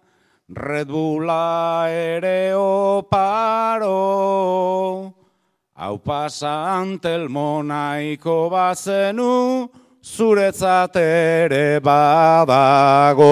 Red 0.50 0.88
Bulla 0.88 1.84
ere 1.92 2.54
oparo, 2.56 3.92
hau 5.76 5.98
pasantelmo 6.00 7.60
nahiko 7.60 8.48
bazenu, 8.48 9.68
zuretzat 10.00 10.96
ere 10.96 11.80
badago. 11.84 13.28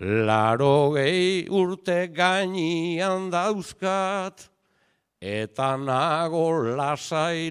Laro 0.00 0.90
gehi 0.98 1.46
urte 1.48 2.10
gainian 2.12 3.30
dauzkat, 3.30 4.48
eta 5.22 5.76
nago 5.78 6.50
lasai 6.74 7.50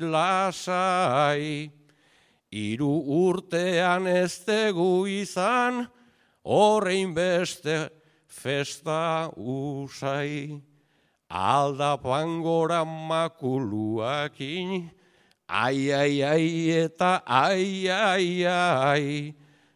lasai. 2.51 2.51
Iru 2.51 3.03
urtean 3.05 4.07
ez 4.07 4.43
tegu 4.45 5.07
izan, 5.07 5.87
horrein 6.43 7.13
beste 7.13 7.89
festa 8.27 9.29
usai. 9.35 10.61
Aldapan 11.29 12.41
gora 12.41 12.83
makuluakin, 12.83 14.89
ai, 15.47 15.91
ai, 15.91 16.23
ai, 16.23 16.69
eta 16.69 17.21
ai, 17.25 17.87
ai, 17.87 18.45
ai. 18.45 19.35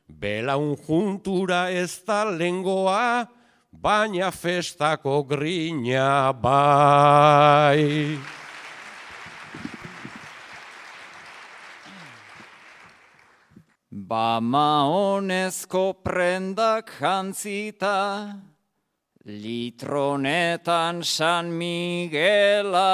Belaun 0.09 0.75
juntura 0.77 1.69
ez 1.69 2.01
da 2.05 2.25
lengoa, 2.25 3.27
baina 3.71 4.31
festako 4.31 5.23
grina 5.27 6.33
bai. 6.33 8.17
Bama 13.93 14.89
honezko 14.89 16.01
prendak 16.01 16.97
jantzita, 16.97 18.41
litronetan 19.21 21.05
San 21.05 21.53
Miguela, 21.53 22.89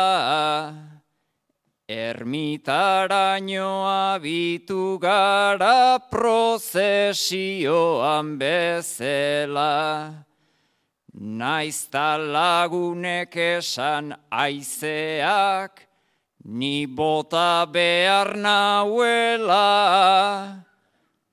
ermitaraino 1.88 3.88
abitu 3.88 5.00
gara 5.00 6.04
prozesioan 6.12 8.36
bezela. 8.38 10.28
naizta 11.16 12.18
lagunek 12.18 13.36
esan 13.36 14.16
aizeak, 14.32 15.88
ni 16.44 16.86
bota 16.86 17.66
behar 17.72 18.36
nauela, 18.36 20.66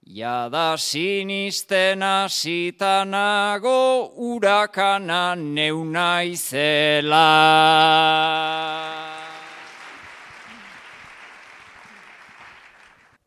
jada 0.06 0.78
sinisten 0.78 2.00
asitanago 2.00 4.14
urakana 4.16 5.34
neuna 5.34 6.22
izela. 6.22 7.26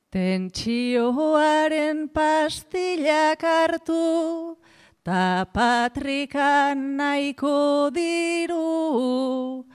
Tentsioaren 0.10 2.10
pastillak 2.10 3.44
hartu, 3.44 4.58
ta 5.04 5.46
patrikan 5.54 6.98
nahiko 6.98 7.92
diru. 7.94 9.68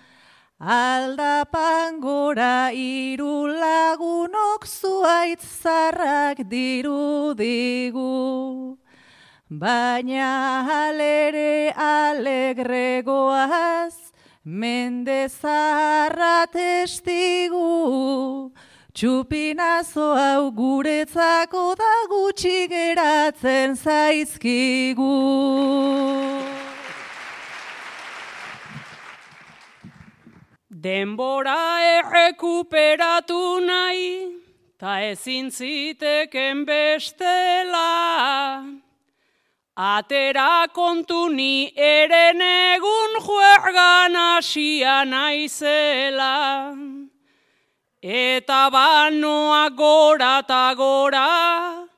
Aldapan 0.64 2.00
gora 2.00 2.72
iru 2.72 3.52
lagunok 3.52 4.64
zuaitz 4.64 5.44
zarrak 5.60 6.40
diru 6.48 7.36
digu. 7.36 8.80
Baina 9.50 10.64
alere 10.88 11.68
alegregoaz, 11.76 13.92
mende 14.46 15.28
zarra 15.28 16.46
testigu. 16.50 18.52
Txupinazo 18.94 20.16
hau 20.16 20.50
guretzako 20.50 21.74
da 21.76 22.06
gutxi 22.08 22.68
geratzen 22.72 23.76
zaizkigu. 23.76 25.12
Denbora 30.84 31.80
errekuperatu 31.96 33.42
nahi, 33.64 34.36
ta 34.78 35.00
ezin 35.00 35.48
ziteken 35.50 36.66
bestela. 36.68 37.88
Atera 39.74 40.68
kontu 40.74 41.32
ni 41.32 41.72
eren 41.74 42.42
egun 42.42 43.16
juergan 43.24 44.14
asia 44.36 44.98
naizela. 45.08 46.76
Eta 48.02 48.68
banoa 48.76 49.64
gora 49.74 50.40
eta 50.44 50.74
gora, 50.76 51.88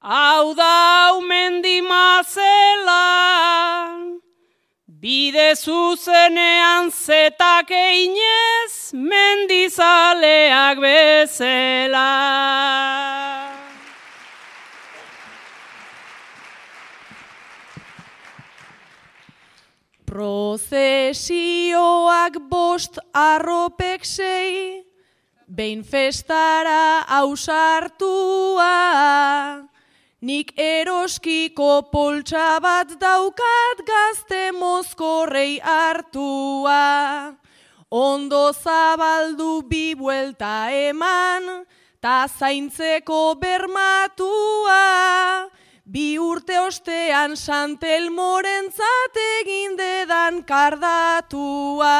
hau 0.00 0.54
da 0.54 1.12
umendi 1.20 1.82
mazela. 1.82 3.04
Bide 5.00 5.56
zuzenean 5.56 6.90
zetak 6.92 7.70
einez, 7.72 8.92
mendizaleak 8.92 10.76
bezela. 10.76 12.10
Prozesioak 20.04 21.16
bost 22.52 23.00
arropek 23.16 24.04
sei, 24.04 24.84
behin 25.48 25.80
festara 25.80 27.08
ausartua. 27.22 28.68
Nik 30.20 30.50
eroskiko 30.60 31.88
poltsa 31.88 32.58
bat 32.60 32.90
daukat 33.00 33.78
gazte 33.88 34.50
mozkorrei 34.52 35.56
hartua. 35.64 37.32
Ondo 37.88 38.52
zabaldu 38.52 39.62
bi 39.64 39.94
buelta 39.96 40.68
eman, 40.76 41.64
ta 42.04 42.28
zaintzeko 42.28 43.40
bermatua. 43.40 44.84
Bi 45.88 46.18
urte 46.20 46.60
ostean 46.60 47.34
santelmoren 47.34 48.68
egin 49.40 49.76
dedan 49.78 50.42
kardatua. 50.44 51.96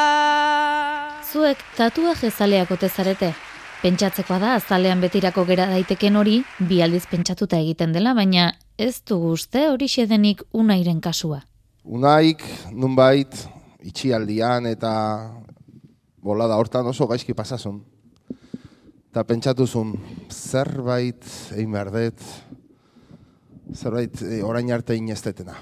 Zuek 1.25 1.57
tatuaje 1.75 2.29
zaleak 2.29 2.69
ote 2.71 2.87
zarete? 2.87 3.50
Pentsatzekoa 3.81 4.37
da 4.37 4.49
azalean 4.59 4.99
betirako 5.01 5.41
gera 5.49 5.65
daiteken 5.71 6.17
hori 6.19 6.35
bi 6.69 6.83
aldiz 6.85 7.07
pentsatuta 7.09 7.57
egiten 7.57 7.95
dela, 7.95 8.11
baina 8.13 8.51
ez 8.77 9.01
du 9.09 9.17
uste 9.31 9.63
hori 9.71 9.87
denik 10.05 10.43
unairen 10.53 11.01
kasua. 11.01 11.41
Unaik, 11.83 12.43
nunbait, 12.71 13.33
itxialdian 13.81 14.67
eta 14.67 15.33
bolada 16.21 16.57
hortan 16.57 16.85
oso 16.85 17.07
gaizki 17.07 17.33
pasasun. 17.33 17.81
Eta 19.09 19.23
pentsatuzun, 19.23 19.97
zerbait 20.29 21.25
egin 21.57 21.71
behar 21.71 21.89
dut, 21.89 22.21
zerbait 23.73 24.21
e, 24.21 24.43
orain 24.43 24.71
arte 24.71 24.93
inestetena. 24.95 25.57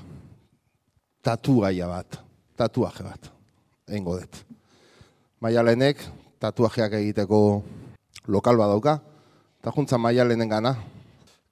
Tatu 1.23 1.61
gaia 1.61 1.87
bat, 1.87 2.19
tatuaje 2.57 3.03
bat, 3.03 3.31
egingo 3.87 4.19
dut. 4.19 4.43
Maialenek, 5.39 6.03
tatuajeak 6.39 6.99
egiteko 6.99 7.63
lokal 8.27 8.57
badauka, 8.57 8.99
eta 9.59 9.71
juntza 9.75 9.97
maialenen 9.97 10.49
gana. 10.49 10.75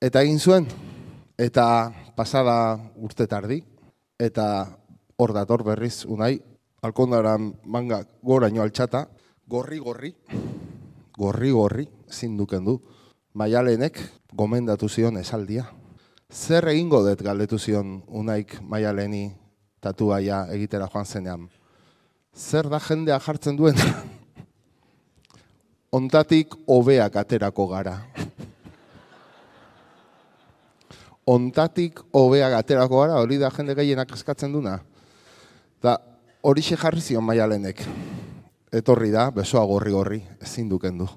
Eta 0.01 0.21
egin 0.21 0.39
zuen, 0.39 0.67
eta 1.37 1.91
pasada 2.15 2.77
urte 2.95 3.27
tardi, 3.27 3.61
eta 4.19 4.67
hor 5.17 5.33
dator 5.33 5.63
berriz 5.63 6.05
unai, 6.05 6.37
alkondaran 6.81 7.53
manga 7.65 8.03
goraino 8.23 8.61
altxata, 8.61 9.07
gorri-gorri, 9.47 10.13
gorri-gorri, 11.17 11.87
zinduken 12.11 12.65
du, 12.65 12.77
maialenek 13.33 13.99
gomendatu 14.33 14.89
zion 14.89 15.17
esaldia. 15.17 15.65
Zer 16.27 16.67
egingo 16.73 17.01
dut 17.05 17.21
galdetu 17.23 17.57
zion 17.57 18.01
unaik 18.07 18.57
maialeni 18.61 19.31
tatuaia 19.79 20.45
egitera 20.51 20.89
joan 20.91 21.05
zenean. 21.05 21.47
Zer 22.35 22.69
da 22.69 22.79
jendea 22.79 23.19
jartzen 23.23 23.57
duen? 23.57 23.77
ontatik 25.91 26.55
hobeak 26.67 27.15
aterako 27.15 27.67
gara. 27.67 28.01
ontatik 31.27 31.99
hobeak 32.15 32.53
aterako 32.55 33.01
gara, 33.03 33.19
hori 33.19 33.37
da 33.37 33.51
jende 33.51 33.75
gehienak 33.75 34.11
eskatzen 34.15 34.53
duna. 34.55 34.79
Da, 35.83 35.97
hori 36.41 36.61
jarri 36.61 37.01
zion 37.01 37.23
maialenek. 37.23 37.83
Etorri 38.71 39.11
da, 39.11 39.31
besoa 39.31 39.65
gorri 39.65 39.91
gorri, 39.91 40.21
ezin 40.41 40.69
duken 40.69 40.97
du. 41.03 41.07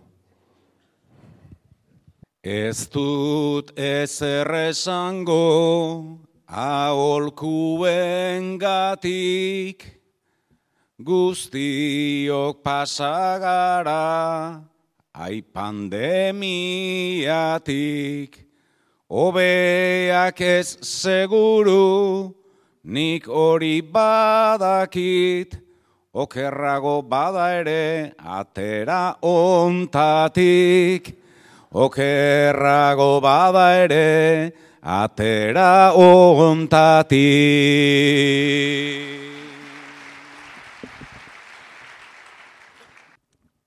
Ez 2.42 2.88
dut 2.90 3.70
ezer 3.76 4.48
esango 4.70 6.16
aholkuen 6.48 7.78
gatik, 8.58 9.99
guztiok 11.00 12.60
pasagara, 12.62 14.60
ai 15.16 15.40
pandemiatik, 15.40 16.00
hobeak 19.08 20.40
ez 20.40 20.76
seguru, 20.84 22.34
nik 22.84 23.24
hori 23.28 23.80
badakit, 23.80 25.56
okerrago 26.12 27.02
bada 27.08 27.48
ere, 27.60 28.12
atera 28.20 29.16
ontatik, 29.24 31.16
okerrago 31.72 33.20
bada 33.24 33.72
ere, 33.88 34.52
atera 34.82 35.92
ontatik. 35.96 37.20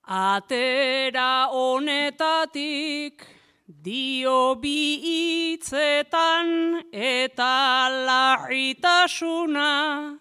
Atera 0.05 1.47
honetatik 1.47 3.23
dio 3.81 4.55
bi 4.55 4.99
hitzetan 4.99 6.83
eta 6.91 7.87
larritasuna 8.03 10.19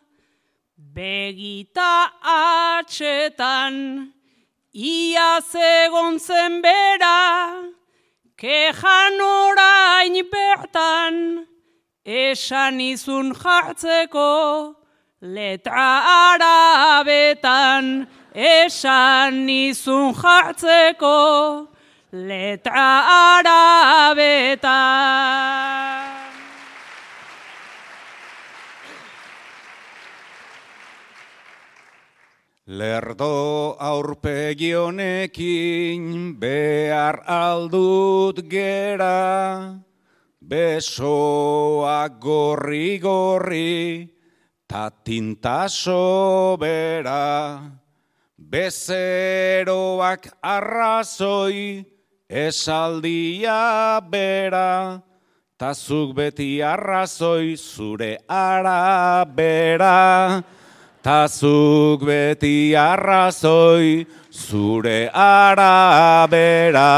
begita 0.78 2.12
atxetan. 2.22 4.12
Ia 4.72 5.40
zegon 5.42 6.20
zen 6.20 6.62
bera 6.62 7.74
kejan 8.38 9.20
orain 9.20 10.14
bertan. 10.30 11.46
Esan 12.06 12.80
izun 12.80 13.34
jartzeko 13.34 14.76
letra 15.20 16.30
arabetan 16.30 18.06
esan 18.34 19.46
nizun 19.46 20.14
jartzeko 20.14 21.68
letra 22.12 23.40
arabeta. 23.40 24.80
Lerdo 32.72 33.76
aurpegionekin 33.76 36.38
behar 36.38 37.18
aldut 37.26 38.48
gera, 38.48 39.82
besoak 40.40 42.20
gorri 42.22 42.98
gorri, 43.02 44.08
ta 44.68 44.90
tinta 45.04 45.68
sobera, 45.68 47.81
bezeroak 48.52 50.28
arrazoi, 50.44 51.86
esaldia 52.28 54.00
bera, 54.10 55.00
ta 55.56 55.72
zuk 55.72 56.12
beti 56.14 56.60
arrazoi 56.60 57.56
zure 57.56 58.18
arabera, 58.28 59.96
ta 61.02 61.26
zuk 61.28 62.04
beti 62.04 62.76
arrazoi 62.76 64.06
zure 64.30 65.08
arabera. 65.08 66.92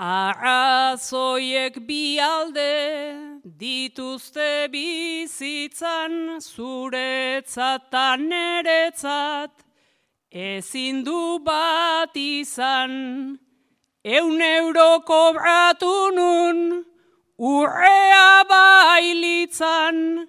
Arrazoiek 0.00 1.78
bi 1.86 2.18
alde 2.18 3.29
dituzte 3.44 4.68
bizitzan 4.72 6.40
zuretzat 6.40 7.92
neretzat 8.18 9.50
ezin 10.30 11.04
du 11.04 11.38
bat 11.44 12.14
izan. 12.14 13.38
Eun 14.04 14.40
euro 14.40 15.00
kobratu 15.04 16.10
nun 16.14 16.84
urrea 17.38 18.44
bailitzan. 18.48 20.26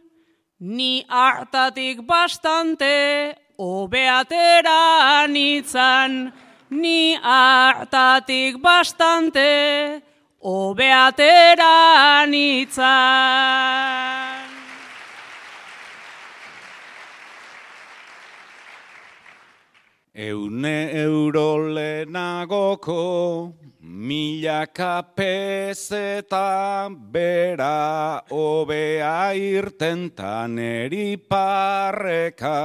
Ni 0.60 1.04
hartatik 1.10 2.06
bastante 2.06 3.36
obeatera 3.58 5.26
nitzan 5.28 6.32
ni 6.70 7.16
hartatik 7.16 8.62
bastante 8.62 10.02
obeatera 10.44 12.26
nitzan. 12.26 12.82
Eune 20.14 20.92
euro 20.92 21.72
lehenagoko 21.72 23.54
milaka 23.82 25.06
pezeta 25.16 26.90
bera 26.90 28.22
obea 28.30 29.34
irtentan 29.34 30.60
eriparreka. 30.60 32.60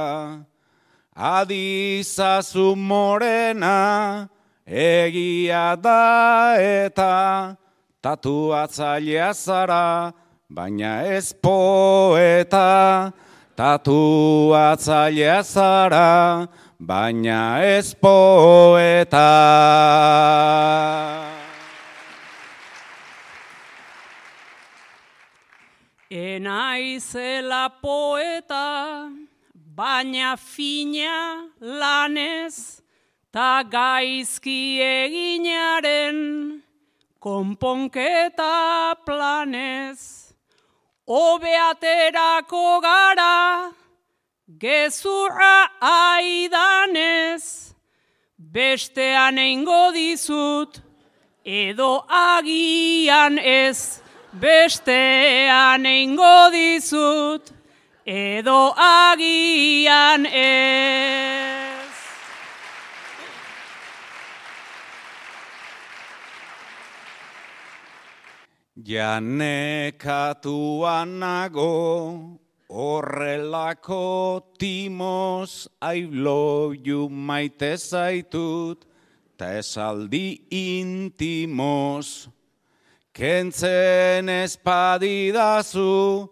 Adizazu 1.15 2.75
morena 2.75 4.27
egia 4.67 5.77
da 5.81 6.57
eta 6.59 7.55
tatuatzailea 8.01 9.33
zara, 9.33 10.13
baina 10.49 11.01
ez 11.03 11.33
poeta. 11.33 13.11
Tatuatzailea 13.57 15.41
zara, 15.43 16.47
baina 16.79 17.63
ez 17.63 17.93
poeta. 17.95 19.27
Enaizela 26.09 27.69
poeta, 27.81 29.09
baina 29.53 30.37
fina 30.37 31.49
lanez, 31.59 32.81
ta 33.33 33.63
gaizki 33.63 34.79
eginaren 34.81 36.66
konponketa 37.27 38.95
planez. 39.05 39.99
Obeaterako 41.07 42.81
gara, 42.81 43.71
gezurra 44.63 45.57
aidanez, 45.81 47.43
bestean 48.37 49.39
eingo 49.39 49.83
dizut, 49.95 50.81
edo 51.45 51.91
agian 52.07 53.39
ez, 53.39 54.01
bestean 54.33 55.85
eingo 55.85 56.37
dizut, 56.51 57.53
edo 58.05 58.61
agian 58.75 60.25
ez. 60.25 61.56
Janekatuan 68.87 70.39
nago 71.19 72.39
horrelako 72.71 74.39
timos 74.57 75.67
I 75.81 76.07
love 76.07 76.79
you 76.87 77.09
maite 77.09 77.75
zaitut 77.75 78.87
ta 79.37 79.59
esaldi 79.59 80.39
intimos. 80.47 82.31
Kentzen 83.11 84.29
espadidazu 84.31 86.29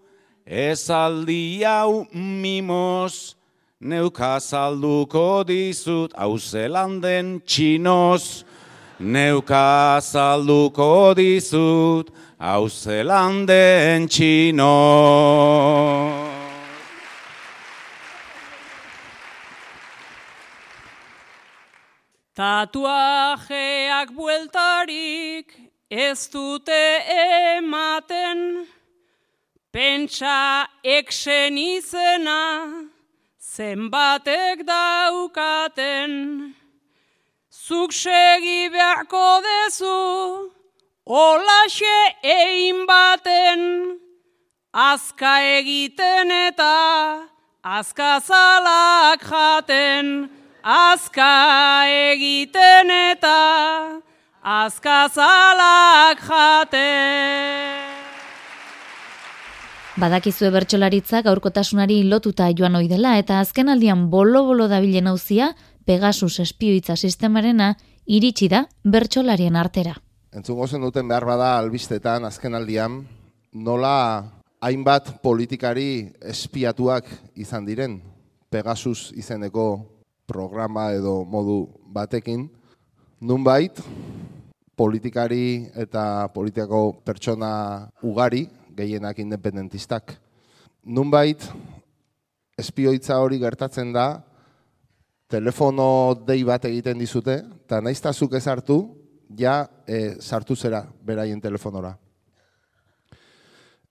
esaldi 0.47 1.59
hau 1.59 2.07
mimos. 2.13 3.35
Neuka 3.81 4.39
salduko 4.39 5.43
dizut 5.43 6.15
hau 6.15 6.39
zelanden 6.39 7.41
txinos 7.43 8.45
neuka 8.99 9.99
salduko 10.01 11.13
dizut 11.15 12.11
hau 12.39 12.69
zelanden 12.69 14.07
txinos 14.07 15.65
Tatuajeak 22.35 24.09
bueltarik 24.11 25.55
ez 25.89 26.27
dute 26.27 26.83
ematen, 27.55 28.67
pentsa 29.71 30.67
eksen 30.83 31.55
izena 31.57 32.43
zenbatek 33.39 34.67
daukaten. 34.67 36.11
Zuk 37.65 37.93
segi 37.97 38.67
beharko 38.69 39.41
dezu, 39.41 39.93
olaxe 41.09 41.95
egin 42.21 42.83
baten, 42.85 43.63
azka 44.69 45.31
egiten 45.55 46.29
eta 46.35 46.75
azkazalak 47.77 49.25
jaten, 49.31 50.13
azka 50.61 51.31
egiten 52.13 52.93
eta 52.99 53.41
azkazalak 54.61 56.21
jaten. 56.29 57.85
Badakizue 59.95 60.53
bertsolaritzak 60.53 61.25
gaurkotasunari 61.25 62.03
lotuta 62.13 62.53
joan 62.53 62.75
ohi 62.77 62.91
dela 62.93 63.17
eta 63.17 63.39
azkenaldian 63.41 64.11
bolo-bolo 64.13 64.67
dabilen 64.69 65.07
auzia 65.07 65.55
Pegasus 65.85 66.39
espioitza 66.39 66.95
sistemarena 66.95 67.75
iritsi 68.05 68.49
da 68.49 68.65
bertsolarien 68.83 69.55
artera. 69.55 69.95
Entzungo 70.33 70.67
zen 70.67 70.81
duten 70.81 71.07
behar 71.07 71.25
bada 71.25 71.57
albistetan 71.57 72.25
azkenaldian 72.25 73.03
nola 73.53 73.95
hainbat 74.65 75.21
politikari 75.21 76.11
espiatuak 76.21 77.07
izan 77.35 77.65
diren 77.65 78.01
Pegasus 78.49 79.11
izeneko 79.15 79.67
programa 80.25 80.89
edo 80.91 81.23
modu 81.23 81.67
batekin 81.93 82.49
nunbait 83.21 83.79
politikari 84.75 85.71
eta 85.75 86.27
politikako 86.35 86.99
pertsona 87.05 87.89
ugari 88.03 88.45
gehienak 88.75 89.19
independentistak. 89.23 90.17
Nunbait, 90.85 91.41
espioitza 92.59 93.17
hori 93.23 93.39
gertatzen 93.39 93.93
da, 93.95 94.19
telefono 95.27 96.15
dei 96.27 96.43
bat 96.45 96.65
egiten 96.69 96.99
dizute, 97.01 97.39
eta 97.65 97.81
naiztazuk 97.81 98.35
ez 98.37 98.45
hartu, 98.47 98.79
ja 99.37 99.63
e, 99.87 100.17
sartu 100.21 100.55
zera 100.55 100.83
beraien 101.05 101.41
telefonora. 101.41 101.95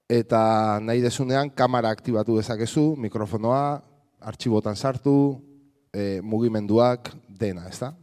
Eta 0.09 0.79
nahi 0.85 1.01
desunean, 1.03 1.51
kamera 1.51 1.91
aktibatu 1.91 2.37
dezakezu, 2.39 2.93
mikrofonoa, 3.01 3.83
artxibotan 4.21 4.77
sartu, 4.77 5.17
e, 5.93 6.21
mugimenduak, 6.23 7.11
dena, 7.29 7.69
ez 7.69 7.79
da? 7.81 7.95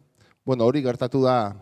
Bueno, 0.43 0.65
hori 0.65 0.82
gertatu 0.84 1.21
da 1.23 1.53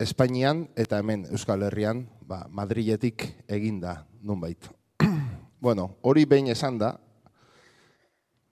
Espainian 0.00 0.64
eta 0.80 0.98
hemen 0.98 1.26
Euskal 1.30 1.62
Herrian, 1.68 2.06
ba, 2.26 2.46
Madriletik 2.50 3.28
eginda 3.46 4.06
nunbait. 4.22 4.66
bueno, 5.64 5.94
hori 6.02 6.24
behin 6.24 6.48
esan 6.50 6.80
da, 6.80 6.96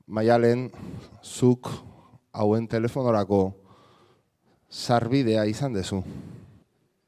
maialen 0.07 0.71
zuk 1.23 1.69
hauen 2.33 2.69
telefonorako 2.69 3.53
sarbidea 4.71 5.45
izan 5.45 5.73
dezu. 5.73 6.03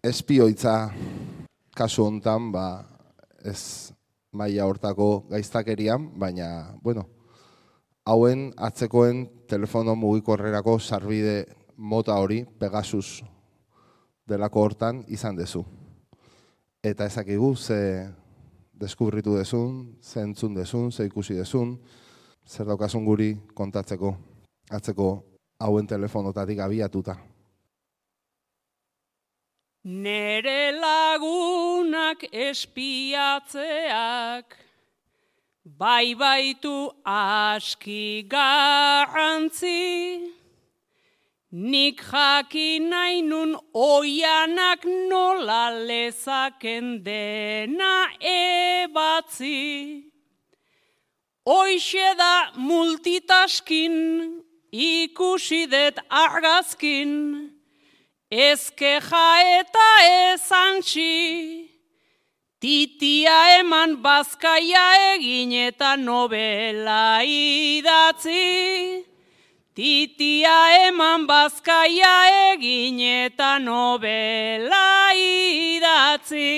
Espioitza 0.04 0.90
kasu 1.74 2.04
hontan, 2.04 2.52
ba, 2.52 2.84
ez 3.44 3.92
maila 4.32 4.66
hortako 4.68 5.24
gaiztakerian, 5.30 6.10
baina, 6.18 6.74
bueno, 6.82 7.06
hauen 8.04 8.50
atzekoen 8.56 9.24
telefono 9.48 9.94
mugikorrerako 9.96 10.78
sarbide 10.78 11.46
mota 11.76 12.18
hori 12.20 12.44
Pegasus 12.58 13.22
delako 14.28 14.60
hortan 14.60 15.04
izan 15.08 15.36
dezu. 15.36 15.64
Eta 16.84 17.06
ezakigu 17.08 17.54
ze 17.56 18.08
deskubritu 18.74 19.36
dezun, 19.38 19.96
ze 20.02 20.20
entzun 20.20 20.54
dezun, 20.54 20.92
ze 20.92 21.06
ikusi 21.06 21.34
dezun, 21.34 21.78
zer 22.46 22.66
daukasun 22.66 23.04
guri 23.04 23.36
kontatzeko 23.54 24.16
atzeko 24.70 25.24
hauen 25.60 25.86
telefonotatik 25.86 26.58
abiatuta. 26.60 27.16
Nere 29.84 30.72
lagunak 30.72 32.24
espiatzeak 32.32 33.64
bai 35.64 36.14
baitu 36.14 36.90
aski 37.04 38.24
garrantzi 38.28 39.82
nik 41.52 42.00
jakin 42.00 42.90
nahi 42.90 43.22
nun 43.22 43.56
oianak 43.74 44.84
nola 45.10 45.70
lezaken 45.88 47.04
dena 47.04 48.08
ebatzi 48.20 50.13
Hoixe 51.46 52.14
da 52.18 52.52
multitaskin 52.56 53.94
ikusi 54.72 55.66
det 55.70 55.98
argazkin 56.08 57.12
ezkeja 58.30 59.28
eta 59.60 59.88
ezantzi 60.32 61.74
Titia 62.64 63.60
eman 63.60 63.90
bazkaia 64.00 64.84
egin 65.12 65.50
eta 65.52 65.96
novela 66.00 67.20
idatzi. 67.20 69.04
Titia 69.76 70.86
eman 70.86 71.26
bazkaia 71.28 72.14
egin 72.54 73.02
eta 73.04 73.58
novela 73.58 75.12
idatzi. 75.12 76.48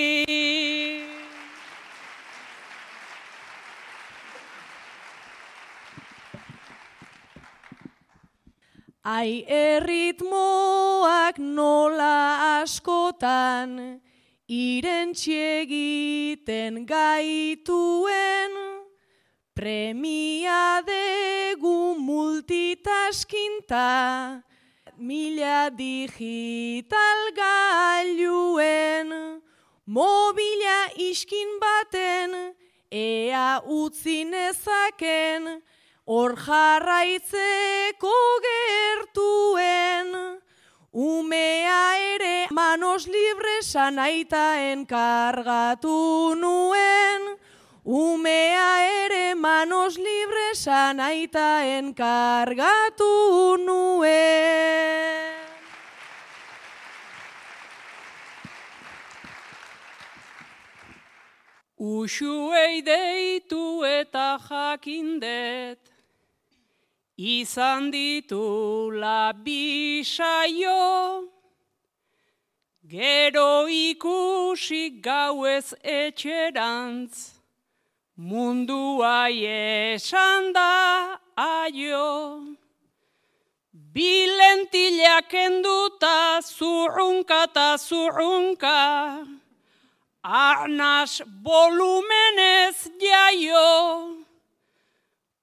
Ai 9.07 9.47
erritmoak 9.47 11.39
nola 11.39 12.59
askotan, 12.59 14.03
irentxiegiten 14.51 16.83
gaituen, 16.91 18.51
premia 19.55 20.83
degu 20.83 21.95
multitaskinta, 22.03 24.43
mila 24.99 25.71
digital 25.71 27.31
gailuen, 27.39 29.39
mobila 29.87 30.91
iskin 30.99 31.63
baten, 31.63 32.59
ea 32.91 33.63
utzi 33.63 34.27
nezaken, 34.27 35.63
hor 36.07 36.37
jarraitzeko 36.39 38.15
gertuen, 38.45 40.13
umea 40.93 41.81
ere 42.15 42.47
manos 42.55 43.09
libresan 43.11 43.99
aita 43.99 44.45
enkargatu 44.71 46.39
nuen, 46.39 47.27
umea 47.83 48.69
ere 49.03 49.35
manos 49.35 49.99
libresan 49.99 51.01
aita 51.01 51.67
enkargatu 51.75 53.59
nuen. 53.67 55.27
Uxuei 61.77 62.81
deitu 62.81 63.85
eta 63.85 64.39
jakindet, 64.49 65.86
izan 67.17 67.91
ditu 67.91 68.91
labisaio, 68.93 70.73
gero 72.85 73.67
ikusi 73.69 75.01
gauez 75.01 75.75
etxerantz, 75.83 77.41
mundua 78.17 79.29
esan 79.31 80.53
da 80.53 81.19
aio. 81.37 82.57
Bilentilak 83.73 85.33
enduta 85.33 86.41
zurrunka 86.45 87.45
eta 87.49 87.79
zurrunka, 87.79 89.25
arnaz 90.23 91.23
volumenez 91.43 92.89
jaio. 93.01 94.26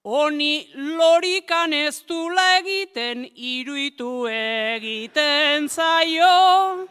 Oni 0.06 0.68
lorikan 0.76 1.72
ez 1.72 2.04
dula 2.04 2.60
egiten, 2.60 3.24
iruitu 3.36 4.28
egiten 4.28 5.70
zaio. 5.70 6.90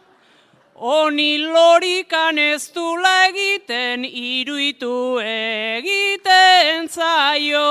Oni 0.73 1.37
lorikan 1.37 2.39
ez 2.39 2.71
dula 2.73 3.27
egiten, 3.29 4.03
iruitu 4.03 5.19
egiten 5.21 6.89
zaio. 6.89 7.69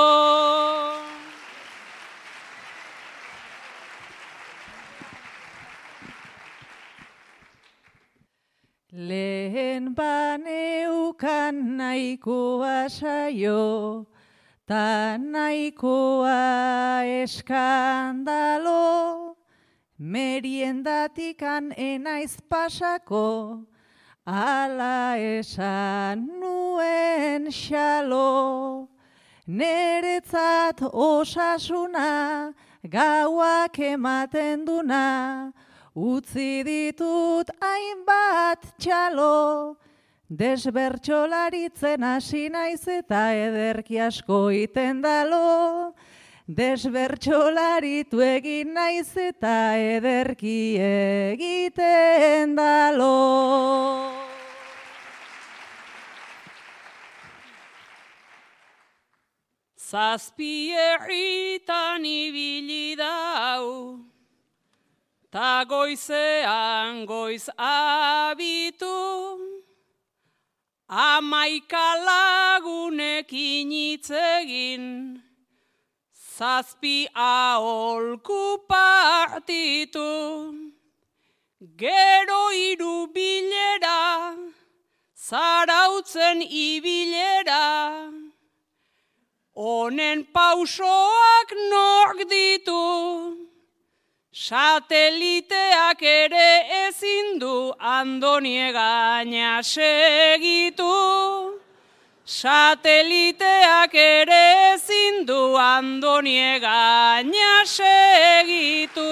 Lehen 8.93 9.93
baneukan 9.93 11.77
nahikoa 11.77 12.87
saio, 12.87 14.05
ta 14.67 15.17
nahikoa 15.19 17.03
eskandalo, 17.23 18.85
meriendatikan 19.99 21.73
enaiz 21.75 22.37
pasako, 22.49 23.67
ala 24.25 25.17
esan 25.19 26.27
nuen 26.39 27.51
xalo. 27.51 28.87
Neretzat 29.45 30.79
osasuna, 30.79 32.53
gauak 32.87 33.79
ematen 33.79 34.63
duna, 34.65 35.51
utzi 35.93 36.63
ditut 36.63 37.51
hainbat 37.59 38.63
txalo. 38.79 39.75
Desbertxolaritzen 40.33 42.01
hasi 42.01 42.47
naiz 42.49 42.87
eta 42.89 43.35
ederki 43.37 43.99
asko 44.01 44.49
iten 44.49 45.03
dalo. 45.03 45.93
Desbertxolaritu 46.47 48.23
egin 48.25 48.73
naiz 48.73 49.13
eta 49.13 49.77
ederki 49.77 50.79
egiten 50.81 52.57
dalo. 52.57 53.13
Zazpi 59.77 60.73
erritan 60.73 62.01
ibili 62.01 62.97
dau, 62.97 64.01
ta 65.29 65.61
goizean 65.69 67.05
goiz 67.05 67.51
abitu, 67.53 68.97
amaika 70.93 71.85
lagunekin 72.05 73.71
itzegin, 73.71 75.21
zazpi 76.37 77.07
aholku 77.15 78.61
partitu, 78.67 80.09
gero 81.81 82.43
iru 82.53 83.07
bilera, 83.15 84.37
zarautzen 85.17 86.45
ibilera, 86.45 88.11
honen 89.55 90.27
pausoak 90.33 91.49
nork 91.71 92.19
ditu, 92.29 93.42
Sateliteak 94.33 96.01
ere 96.01 96.65
ezin 96.89 97.39
du 97.39 97.71
andonie 97.77 98.71
gaina 98.73 99.61
segitu. 99.61 101.61
Sateliteak 102.25 103.93
ere 103.93 104.73
ezin 104.73 105.27
du 105.27 105.53
andonie 105.53 106.59
gaina 106.59 107.61
segitu. 107.63 109.05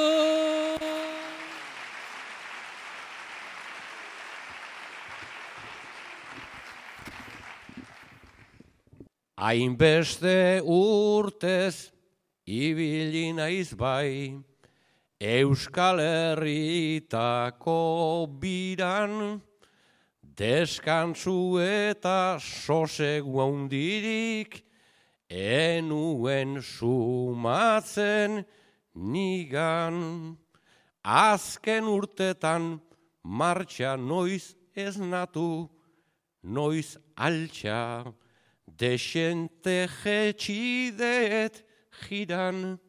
Hainbeste 9.38 10.62
urtez 10.66 11.92
ibili 12.48 13.36
naiz 13.38 13.78
bai, 13.78 14.42
Euskal 15.22 16.00
Herritako 16.02 17.76
biran, 18.42 19.38
deskantzu 20.34 21.62
eta 21.62 22.40
sosegu 22.42 23.38
handirik, 23.44 24.64
enuen 25.30 26.58
sumatzen 26.66 28.42
nigan. 28.98 30.38
Azken 31.06 31.86
urtetan 31.86 32.82
martxa 33.22 33.94
noiz 34.02 34.56
ez 34.74 34.98
natu, 34.98 35.70
noiz 36.42 36.98
altxa, 37.14 38.10
desente 38.66 39.86
jetxideet 40.02 41.62
jiran, 42.08 42.80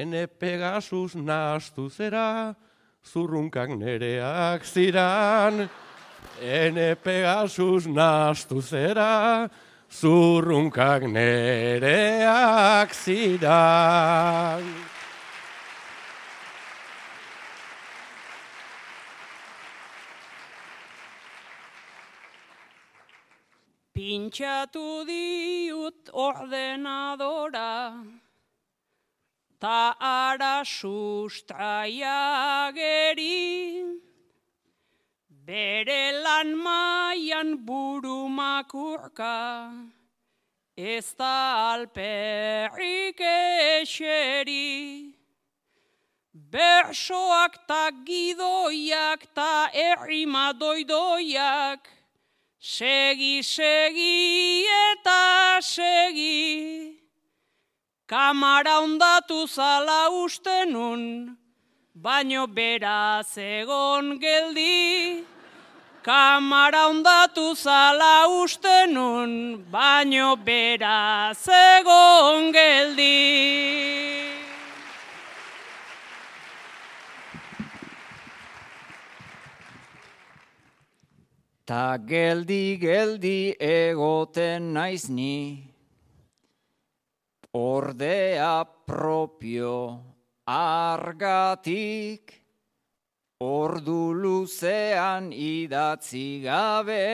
ene 0.00 0.26
Pegasus 0.26 1.14
nastu 1.14 1.88
zera, 1.90 2.54
zurrunkak 3.02 3.70
nereak 3.78 4.64
ziran. 4.64 5.68
Ene 6.40 6.94
Pegasus 6.94 7.86
nastu 7.86 8.62
zera, 8.62 9.48
zurrunkak 9.90 11.02
nereak 11.10 12.94
ziran. 12.94 14.64
Pintxatu 23.98 25.02
diut 25.08 26.12
ordenadora, 26.14 27.98
ta 29.60 29.94
ara 30.00 30.62
sustraia 30.64 32.18
geri, 32.74 33.84
bere 35.46 36.22
lan 36.24 36.56
maian 36.56 37.56
buru 37.66 38.28
makurka, 38.28 39.72
ez 40.76 41.14
da 41.18 41.72
alperrik 41.74 43.20
eseri. 43.20 45.14
Bersoak 46.50 47.66
ta 47.66 47.90
gidoiak 48.06 49.22
ta 49.34 49.68
errima 49.74 50.52
doidoiak, 50.52 51.98
Segi, 52.60 53.40
segi 53.40 54.66
eta 54.66 55.60
segi, 55.62 56.97
kamara 58.08 58.80
ondatu 58.80 59.46
zala 59.46 60.08
ustenun, 60.24 61.36
baino 61.94 62.46
beraz 62.56 63.36
egon 63.36 64.18
geldi. 64.18 65.24
Kamara 66.02 66.88
ondatu 66.88 67.54
zala 67.54 68.26
ustenun, 68.40 69.62
baino 69.72 70.36
beraz 70.46 71.48
egon 71.48 72.50
geldi. 72.52 73.18
Ta 81.66 81.96
geldi 81.96 82.78
geldi 82.80 83.52
egoten 83.60 84.72
naiz 84.72 85.10
ni, 85.10 85.67
ordea 87.78 88.66
propio 88.86 90.02
argatik, 90.46 92.32
ordu 93.40 94.12
luzean 94.22 95.32
idatzi 95.32 96.42
gabe, 96.42 97.06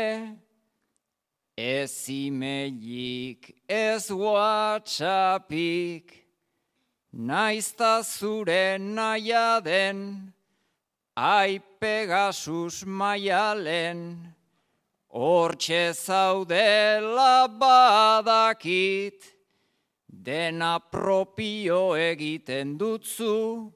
ez 1.57 2.09
imeilik 2.09 3.53
ez 3.69 4.11
whatsappik, 4.11 6.07
naizta 7.13 8.03
zure 8.03 8.79
naia 8.79 9.61
den, 9.61 10.33
ai 11.17 11.61
Pegasus 11.81 12.85
maialen, 12.87 14.33
Hortxe 15.15 15.93
zaudela 15.95 17.47
badakit, 17.47 19.35
dena 20.25 20.81
propio 20.81 21.93
egiten 22.01 22.79
dutzu, 22.81 23.69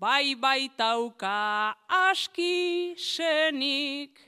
bai 0.00 0.34
baitauka 0.34 1.74
aski 1.90 2.94
senik. 2.96 4.18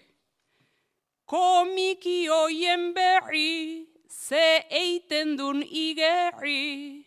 Komiki 1.26 2.28
hoien 2.28 2.92
berri, 2.92 3.86
ze 4.06 4.64
eiten 4.68 5.38
dun 5.38 5.62
igerri, 5.62 7.06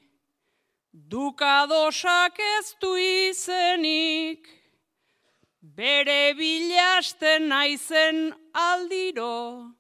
Dukadosak 0.94 2.38
ez 2.40 2.76
du 2.80 2.96
izenik, 2.96 4.63
bere 5.76 6.34
bilasten 6.38 7.48
naizen 7.50 8.34
aldiro, 8.54 9.74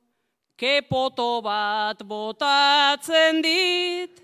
kepoto 0.57 1.41
bat 1.43 2.01
botatzen 2.07 3.41
dit. 3.41 4.21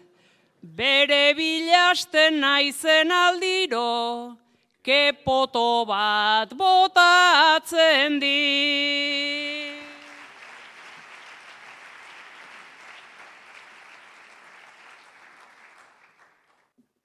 Bere 0.62 1.36
bilasten 1.38 2.40
naizen 2.42 3.12
aldiro, 3.12 4.38
kepoto 4.84 5.86
bat 5.86 6.58
botatzen 6.58 8.20
dit. 8.20 9.59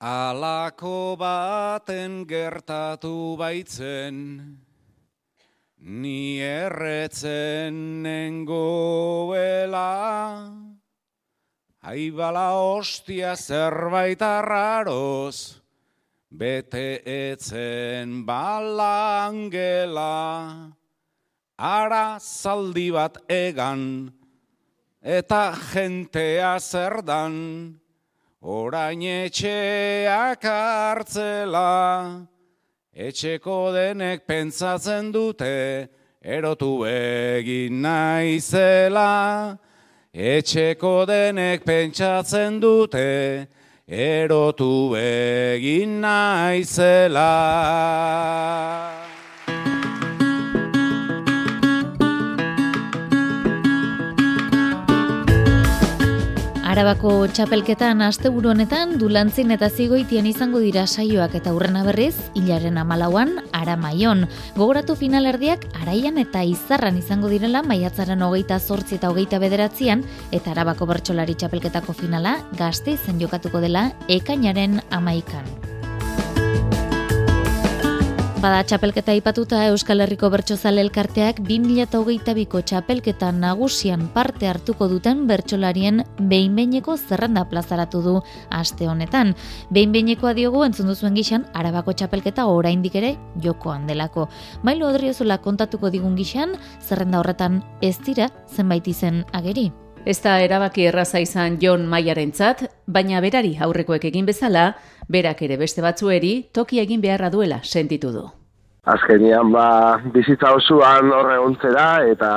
Alako 0.05 1.17
baten 1.17 2.27
gertatu 2.29 3.41
baitzen, 3.41 4.19
ni 5.81 6.41
erretzen 6.45 8.03
nengoela, 8.05 9.89
aibala 11.81 12.53
ostia 12.53 13.33
zerbait 13.33 14.21
arraroz, 14.21 15.65
bete 16.29 17.01
etzen 17.09 18.27
balangela, 18.29 20.05
ara 21.57 22.21
zaldi 22.21 22.91
bat 22.93 23.17
egan, 23.33 24.13
eta 25.01 25.57
jentea 25.73 26.61
zerdan, 26.61 27.81
Orain 28.45 29.01
etxeak 29.01 30.43
hartzela, 30.45 32.29
etxeko 32.95 33.73
denek 33.73 34.27
pentsatzen 34.29 35.11
dute, 35.11 35.89
erotu 36.23 36.85
egin 36.85 37.81
naizela. 37.81 39.57
etxeko 40.13 41.07
denek 41.07 41.65
pentsatzen 41.65 42.61
dute, 42.61 43.49
erotu 43.89 44.95
egin 44.95 46.03
naizela. 46.03 47.33
Arabako 56.75 57.29
txapelketan 57.31 58.01
asteburu 58.03 58.49
honetan 58.51 58.97
dulantzin 58.99 59.55
eta 59.55 59.69
zigoitian 59.71 60.27
izango 60.27 60.59
dira 60.59 60.89
saioak 60.91 61.37
eta 61.39 61.53
urrena 61.55 61.85
berriz, 61.87 62.17
hilaren 62.35 62.81
amalauan, 62.83 63.37
aramaion. 63.55 64.25
Gogoratu 64.57 64.97
finalerdiak 64.99 65.69
araian 65.85 66.19
eta 66.19 66.43
izarran 66.43 66.99
izango 66.99 67.31
direla 67.31 67.63
maiatzaren 67.63 68.25
hogeita 68.27 68.59
zortzi 68.59 68.97
eta 68.99 69.13
hogeita 69.13 69.39
bederatzean, 69.39 70.03
eta 70.35 70.51
Arabako 70.51 70.89
bertsolari 70.91 71.39
txapelketako 71.39 71.95
finala 71.95 72.41
gazte 72.59 72.97
izen 72.99 73.23
jokatuko 73.23 73.63
dela 73.63 73.93
ekainaren 74.19 74.81
amaikan. 74.91 75.47
Bada 78.45 78.59
txapelketa 78.69 79.15
ipatuta 79.17 79.63
Euskal 79.71 80.03
Herriko 80.05 80.29
Bertsozale 80.29 80.83
elkarteak 80.85 81.39
2022ko 81.47 82.59
txapelketa 82.61 83.31
nagusian 83.33 84.03
parte 84.13 84.51
hartuko 84.51 84.85
duten 84.91 85.23
bertsolarien 85.31 86.03
behinbeineko 86.19 86.99
zerrenda 86.99 87.47
plazaratu 87.49 88.03
du 88.05 88.13
aste 88.53 88.85
honetan. 88.85 89.33
Behinbeinekoa 89.73 90.35
diogu 90.37 90.61
entzun 90.67 90.93
duzuen 90.93 91.17
gixan 91.17 91.47
Arabako 91.57 91.95
txapelketa 91.97 92.45
oraindik 92.53 92.99
ere 93.01 93.15
jokoan 93.41 93.87
delako. 93.89 94.27
Mailo 94.61 94.91
Odriozola 94.93 95.39
kontatuko 95.41 95.89
digun 95.89 96.13
gixan 96.21 96.53
zerrenda 96.85 97.25
horretan 97.25 97.63
ez 97.81 97.97
dira 98.05 98.29
zenbait 98.53 98.93
izen 98.93 99.25
ageri. 99.33 99.71
Ez 100.05 100.19
da 100.21 100.35
erabaki 100.45 100.85
erraza 100.85 101.17
izan 101.25 101.55
Jon 101.63 101.87
Maiarentzat, 101.89 102.67
baina 102.85 103.23
berari 103.25 103.55
aurrekoek 103.57 104.05
egin 104.05 104.27
bezala, 104.29 104.75
berak 105.09 105.43
ere 105.43 105.59
beste 105.61 105.83
batzueri 105.83 106.49
toki 106.53 106.81
egin 106.81 107.05
beharra 107.05 107.31
duela 107.31 107.61
sentitu 107.63 108.13
du. 108.13 108.25
Azkenian 108.85 109.49
ba, 109.49 109.97
bizitza 110.13 110.51
osoan 110.53 111.09
horre 111.17 111.39
ontzera 111.41 111.87
eta 112.05 112.29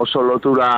oso 0.00 0.22
lotura 0.24 0.70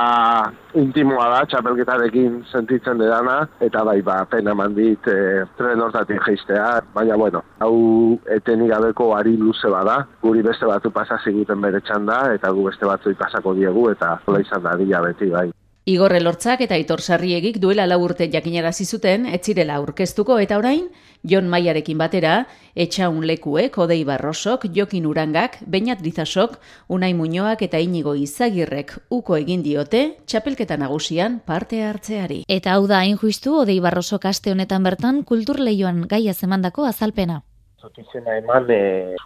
intimoa 0.75 1.29
da 1.31 1.45
txapelketarekin 1.47 2.41
sentitzen 2.51 2.99
dedana 2.99 3.37
eta 3.63 3.85
bai 3.87 4.01
ba, 4.03 4.17
pena 4.27 4.51
mandit 4.51 5.07
e, 5.07 5.45
tren 5.55 5.79
hortatik 5.79 6.19
geistea, 6.27 6.67
baina 6.91 7.15
bueno, 7.15 7.39
hau 7.63 8.19
etenik 8.35 8.75
gabeko 8.75 9.13
ari 9.15 9.37
luze 9.39 9.71
bada, 9.71 10.01
guri 10.19 10.43
beste 10.43 10.67
batzu 10.67 10.91
pasaziguten 10.91 11.63
bere 11.63 11.79
txanda 11.87 12.25
eta 12.35 12.51
gu 12.51 12.67
beste 12.67 12.91
batzu 12.91 13.15
pasako 13.15 13.55
diegu 13.55 13.87
eta 13.95 14.17
hola 14.25 14.43
izan 14.43 14.67
da 14.67 14.75
dila 14.75 15.05
beti 15.07 15.31
bai. 15.31 15.47
Igor 15.85 16.13
Elortzak 16.15 16.61
eta 16.63 16.77
Aitor 16.79 17.01
Sarriegik 17.03 17.57
duela 17.59 17.83
lau 17.83 17.97
urte 18.05 18.29
jakinarazi 18.31 18.85
zuten 18.85 19.25
etzirela 19.27 19.75
aurkeztuko 19.81 20.37
eta 20.39 20.55
orain 20.55 20.85
Jon 21.27 21.49
Maiarekin 21.51 21.97
batera 21.99 22.45
Etxaun 22.73 23.25
Lekuek, 23.27 23.75
Odei 23.77 24.05
Barrosok, 24.07 24.63
Jokin 24.71 25.05
Urangak, 25.05 25.57
Beñat 25.67 25.99
Dizasok, 25.99 26.55
Unai 26.87 27.11
Muñoak 27.13 27.65
eta 27.67 27.83
Inigo 27.83 28.15
Izagirrek 28.15 28.95
uko 29.11 29.35
egin 29.35 29.59
diote 29.63 30.05
txapelketa 30.25 30.79
nagusian 30.79 31.41
parte 31.45 31.83
hartzeari. 31.83 32.45
Eta 32.47 32.77
hau 32.77 32.87
da 32.87 33.03
hain 33.03 33.19
justu 33.19 33.59
Odei 33.65 33.81
Barrosok 33.83 34.31
aste 34.31 34.55
honetan 34.55 34.87
bertan 34.87 35.23
kultur 35.27 35.59
leioan 35.59 36.05
gaia 36.07 36.33
zemandako 36.33 36.87
azalpena. 36.87 37.41
Zotizena 37.83 38.37
eman 38.39 38.71
e, 38.71 38.81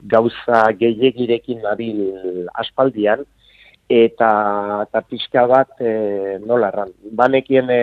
gauza 0.10 0.66
gehiagirekin 0.80 1.62
nabil 1.62 2.48
aspaldian, 2.58 3.28
eta 3.90 4.32
eta 4.84 5.02
pixka 5.08 5.46
bat 5.48 5.80
e, 5.80 6.38
nola 6.44 6.72
erran. 6.74 6.92
Banekien 7.16 7.70
e, 7.72 7.82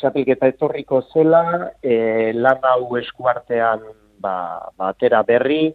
txapelketa 0.00 0.50
etorriko 0.52 1.02
zela, 1.12 1.72
e, 1.82 2.32
lan 2.34 2.64
hau 2.66 2.96
eskuartean 2.98 3.84
ba, 4.20 4.36
batera 4.76 5.22
berri, 5.22 5.70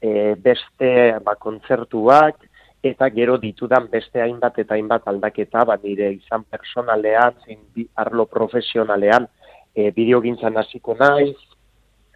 e, 0.00 0.34
beste 0.40 1.18
ba, 1.24 1.36
kontzertuak, 1.36 2.48
eta 2.82 3.10
gero 3.12 3.36
ditudan 3.36 3.90
beste 3.92 4.22
hainbat 4.24 4.58
eta 4.62 4.74
hainbat 4.74 5.06
aldaketa, 5.12 5.66
ba, 5.68 5.76
nire 5.82 6.10
izan 6.16 6.46
personalean, 6.48 7.36
zin 7.44 7.88
arlo 8.00 8.26
profesionalean, 8.26 9.28
e, 9.74 9.90
bideogintzan 9.94 10.56
hasiko 10.56 10.96
naiz, 10.98 11.36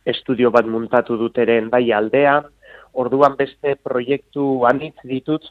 estudio 0.05 0.51
bat 0.51 0.67
muntatu 0.67 1.17
duteren 1.21 1.69
bai 1.73 1.91
aldean, 1.93 2.49
orduan 2.95 3.37
beste 3.37 3.77
proiektu 3.83 4.65
anitz 4.69 4.97
ditut, 5.05 5.45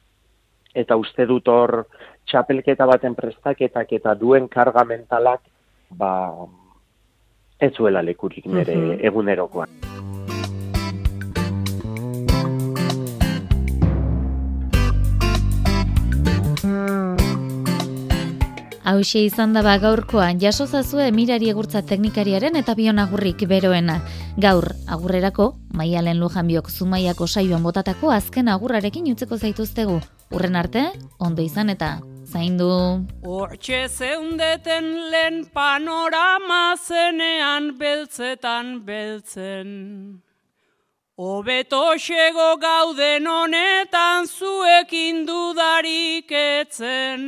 eta 0.74 0.98
uste 0.98 1.26
dut 1.30 1.48
hor 1.48 1.86
txapelketa 2.26 2.86
baten 2.90 3.16
prestaketak 3.16 3.94
eta 4.00 4.16
duen 4.16 4.48
karga 4.48 4.84
mentalak 4.84 5.42
ba 5.90 6.14
ez 7.60 7.74
zuela 7.76 8.02
lekurik 8.02 8.46
nire 8.46 8.76
mm 8.76 9.00
egunerokoan. 9.04 9.70
Hauxe 18.84 19.22
izan 19.24 19.54
da 19.56 19.62
ba 19.64 19.78
gaurkoan 19.80 20.42
jaso 20.42 20.66
zazue 20.68 21.06
mirari 21.16 21.48
egurtza 21.50 21.82
teknikariaren 21.88 22.60
eta 22.60 22.76
bion 22.76 23.00
agurrik 23.00 23.46
beroena. 23.48 24.02
Gaur, 24.36 24.68
agurrerako, 24.92 25.54
maialen 25.74 26.20
lujan 26.20 26.52
biok 26.52 26.68
zumaiako 26.70 27.28
saioan 27.28 27.64
botatako 27.64 28.12
azken 28.12 28.52
agurrarekin 28.52 29.08
utzeko 29.14 29.38
zaituztegu. 29.38 30.02
Urren 30.34 30.56
arte, 30.58 30.82
ondo 31.22 31.44
izan 31.46 31.70
eta 31.70 32.00
zaindu. 32.26 32.68
Hortxe 33.22 33.84
zeundeten 33.88 34.88
lehen 35.14 35.44
panorama 35.54 36.74
zenean 36.76 37.68
beltzetan 37.78 38.80
beltzen. 38.88 39.70
Obeto 41.16 41.84
xego 42.08 42.50
gauden 42.58 43.30
honetan 43.30 44.26
zuekin 44.26 45.22
dudarik 45.30 46.34
etzen. 46.42 47.22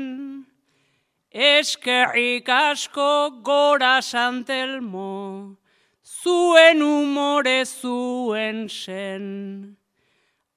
Eskerrik 1.29 2.49
asko 2.49 3.43
gora 3.43 4.01
santelmo, 4.01 5.57
zuen 6.01 6.81
umore 6.81 7.65
zuen 7.65 8.65
sen. 8.69 9.84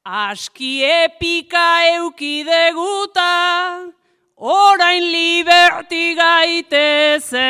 Aski 0.08 0.80
epika 0.88 1.84
eukideguta, 1.92 3.92
orain 4.40 5.04
liberti 5.04 6.16
gaitezen. 6.16 7.44